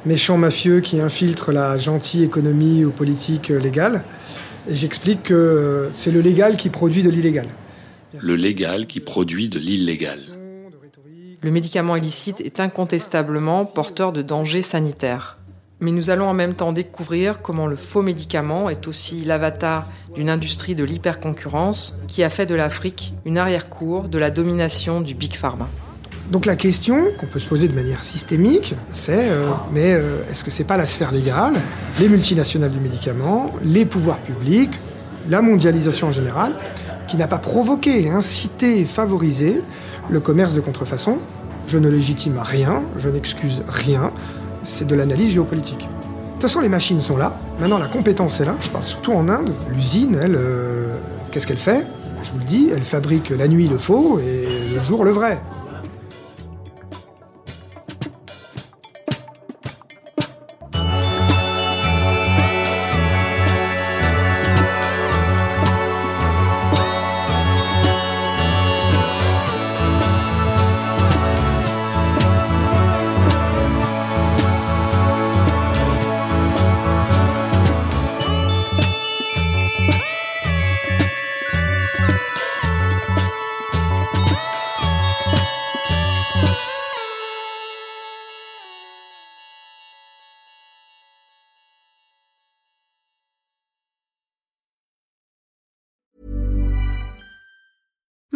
méchant 0.05 0.37
mafieux 0.37 0.81
qui 0.81 0.99
infiltre 0.99 1.53
la 1.53 1.77
gentille 1.77 2.23
économie 2.23 2.83
ou 2.83 2.91
politique 2.91 3.51
euh, 3.51 3.57
légale. 3.57 4.03
Et 4.69 4.75
j'explique 4.75 5.23
que 5.23 5.87
c'est 5.93 6.11
le 6.11 6.19
légal 6.19 6.57
qui 6.57 6.69
produit 6.69 7.03
de 7.03 7.09
l'illégal. 7.09 7.47
Le 8.19 8.35
légal 8.35 8.85
qui 8.85 8.99
produit 8.99 9.47
de 9.47 9.59
l'illégal 9.59 10.19
le 11.41 11.51
médicament 11.51 11.95
illicite 11.95 12.41
est 12.41 12.59
incontestablement 12.59 13.65
porteur 13.65 14.11
de 14.11 14.21
dangers 14.21 14.63
sanitaires. 14.63 15.37
Mais 15.79 15.91
nous 15.91 16.09
allons 16.09 16.27
en 16.27 16.33
même 16.33 16.55
temps 16.55 16.71
découvrir 16.71 17.43
comment 17.43 17.67
le 17.67 17.75
faux 17.75 18.01
médicament 18.01 18.69
est 18.69 18.87
aussi 18.87 19.23
l'avatar 19.23 19.87
d'une 20.15 20.29
industrie 20.29 20.73
de 20.73 20.83
l'hyperconcurrence 20.83 22.01
qui 22.07 22.23
a 22.23 22.31
fait 22.31 22.47
de 22.47 22.55
l'Afrique 22.55 23.13
une 23.25 23.37
arrière-cour 23.37 24.07
de 24.07 24.17
la 24.17 24.31
domination 24.31 25.01
du 25.01 25.13
Big 25.13 25.35
Pharma. 25.35 25.69
Donc 26.31 26.47
la 26.47 26.55
question 26.55 27.11
qu'on 27.19 27.27
peut 27.27 27.39
se 27.39 27.45
poser 27.45 27.67
de 27.67 27.75
manière 27.75 28.03
systémique, 28.03 28.73
c'est 28.91 29.29
euh, 29.29 29.51
mais 29.71 29.93
euh, 29.93 30.27
est-ce 30.29 30.43
que 30.43 30.51
c'est 30.51 30.63
pas 30.63 30.75
la 30.75 30.87
sphère 30.87 31.11
légale, 31.11 31.53
les 31.99 32.09
multinationales 32.09 32.71
du 32.71 32.79
médicament, 32.79 33.53
les 33.63 33.85
pouvoirs 33.85 34.19
publics, 34.19 34.73
la 35.29 35.41
mondialisation 35.41 36.07
en 36.07 36.11
général, 36.11 36.53
qui 37.07 37.17
n'a 37.17 37.27
pas 37.27 37.37
provoqué, 37.37 38.09
incité 38.09 38.79
et 38.79 38.85
favorisé 38.85 39.61
le 40.09 40.19
commerce 40.19 40.53
de 40.53 40.61
contrefaçon, 40.61 41.17
je 41.67 41.77
ne 41.77 41.89
légitime 41.89 42.39
rien, 42.41 42.83
je 42.97 43.09
n'excuse 43.09 43.63
rien, 43.67 44.11
c'est 44.63 44.87
de 44.87 44.95
l'analyse 44.95 45.31
géopolitique. 45.31 45.79
De 45.79 46.33
toute 46.33 46.41
façon, 46.43 46.59
les 46.59 46.69
machines 46.69 47.01
sont 47.01 47.17
là. 47.17 47.35
Maintenant, 47.59 47.79
la 47.79 47.87
compétence 47.87 48.39
est 48.39 48.45
là. 48.45 48.55
Je 48.61 48.69
parle 48.69 48.83
surtout 48.83 49.11
en 49.13 49.27
Inde. 49.27 49.51
L'usine, 49.73 50.17
elle, 50.21 50.35
euh, 50.37 50.95
qu'est-ce 51.31 51.47
qu'elle 51.47 51.57
fait? 51.57 51.85
Je 52.23 52.31
vous 52.31 52.39
le 52.39 52.45
dis, 52.45 52.69
elle 52.71 52.83
fabrique 52.83 53.29
la 53.31 53.47
nuit 53.47 53.67
le 53.67 53.77
faux 53.77 54.19
et 54.19 54.73
le 54.73 54.79
jour 54.79 55.03
le 55.03 55.11
vrai. 55.11 55.41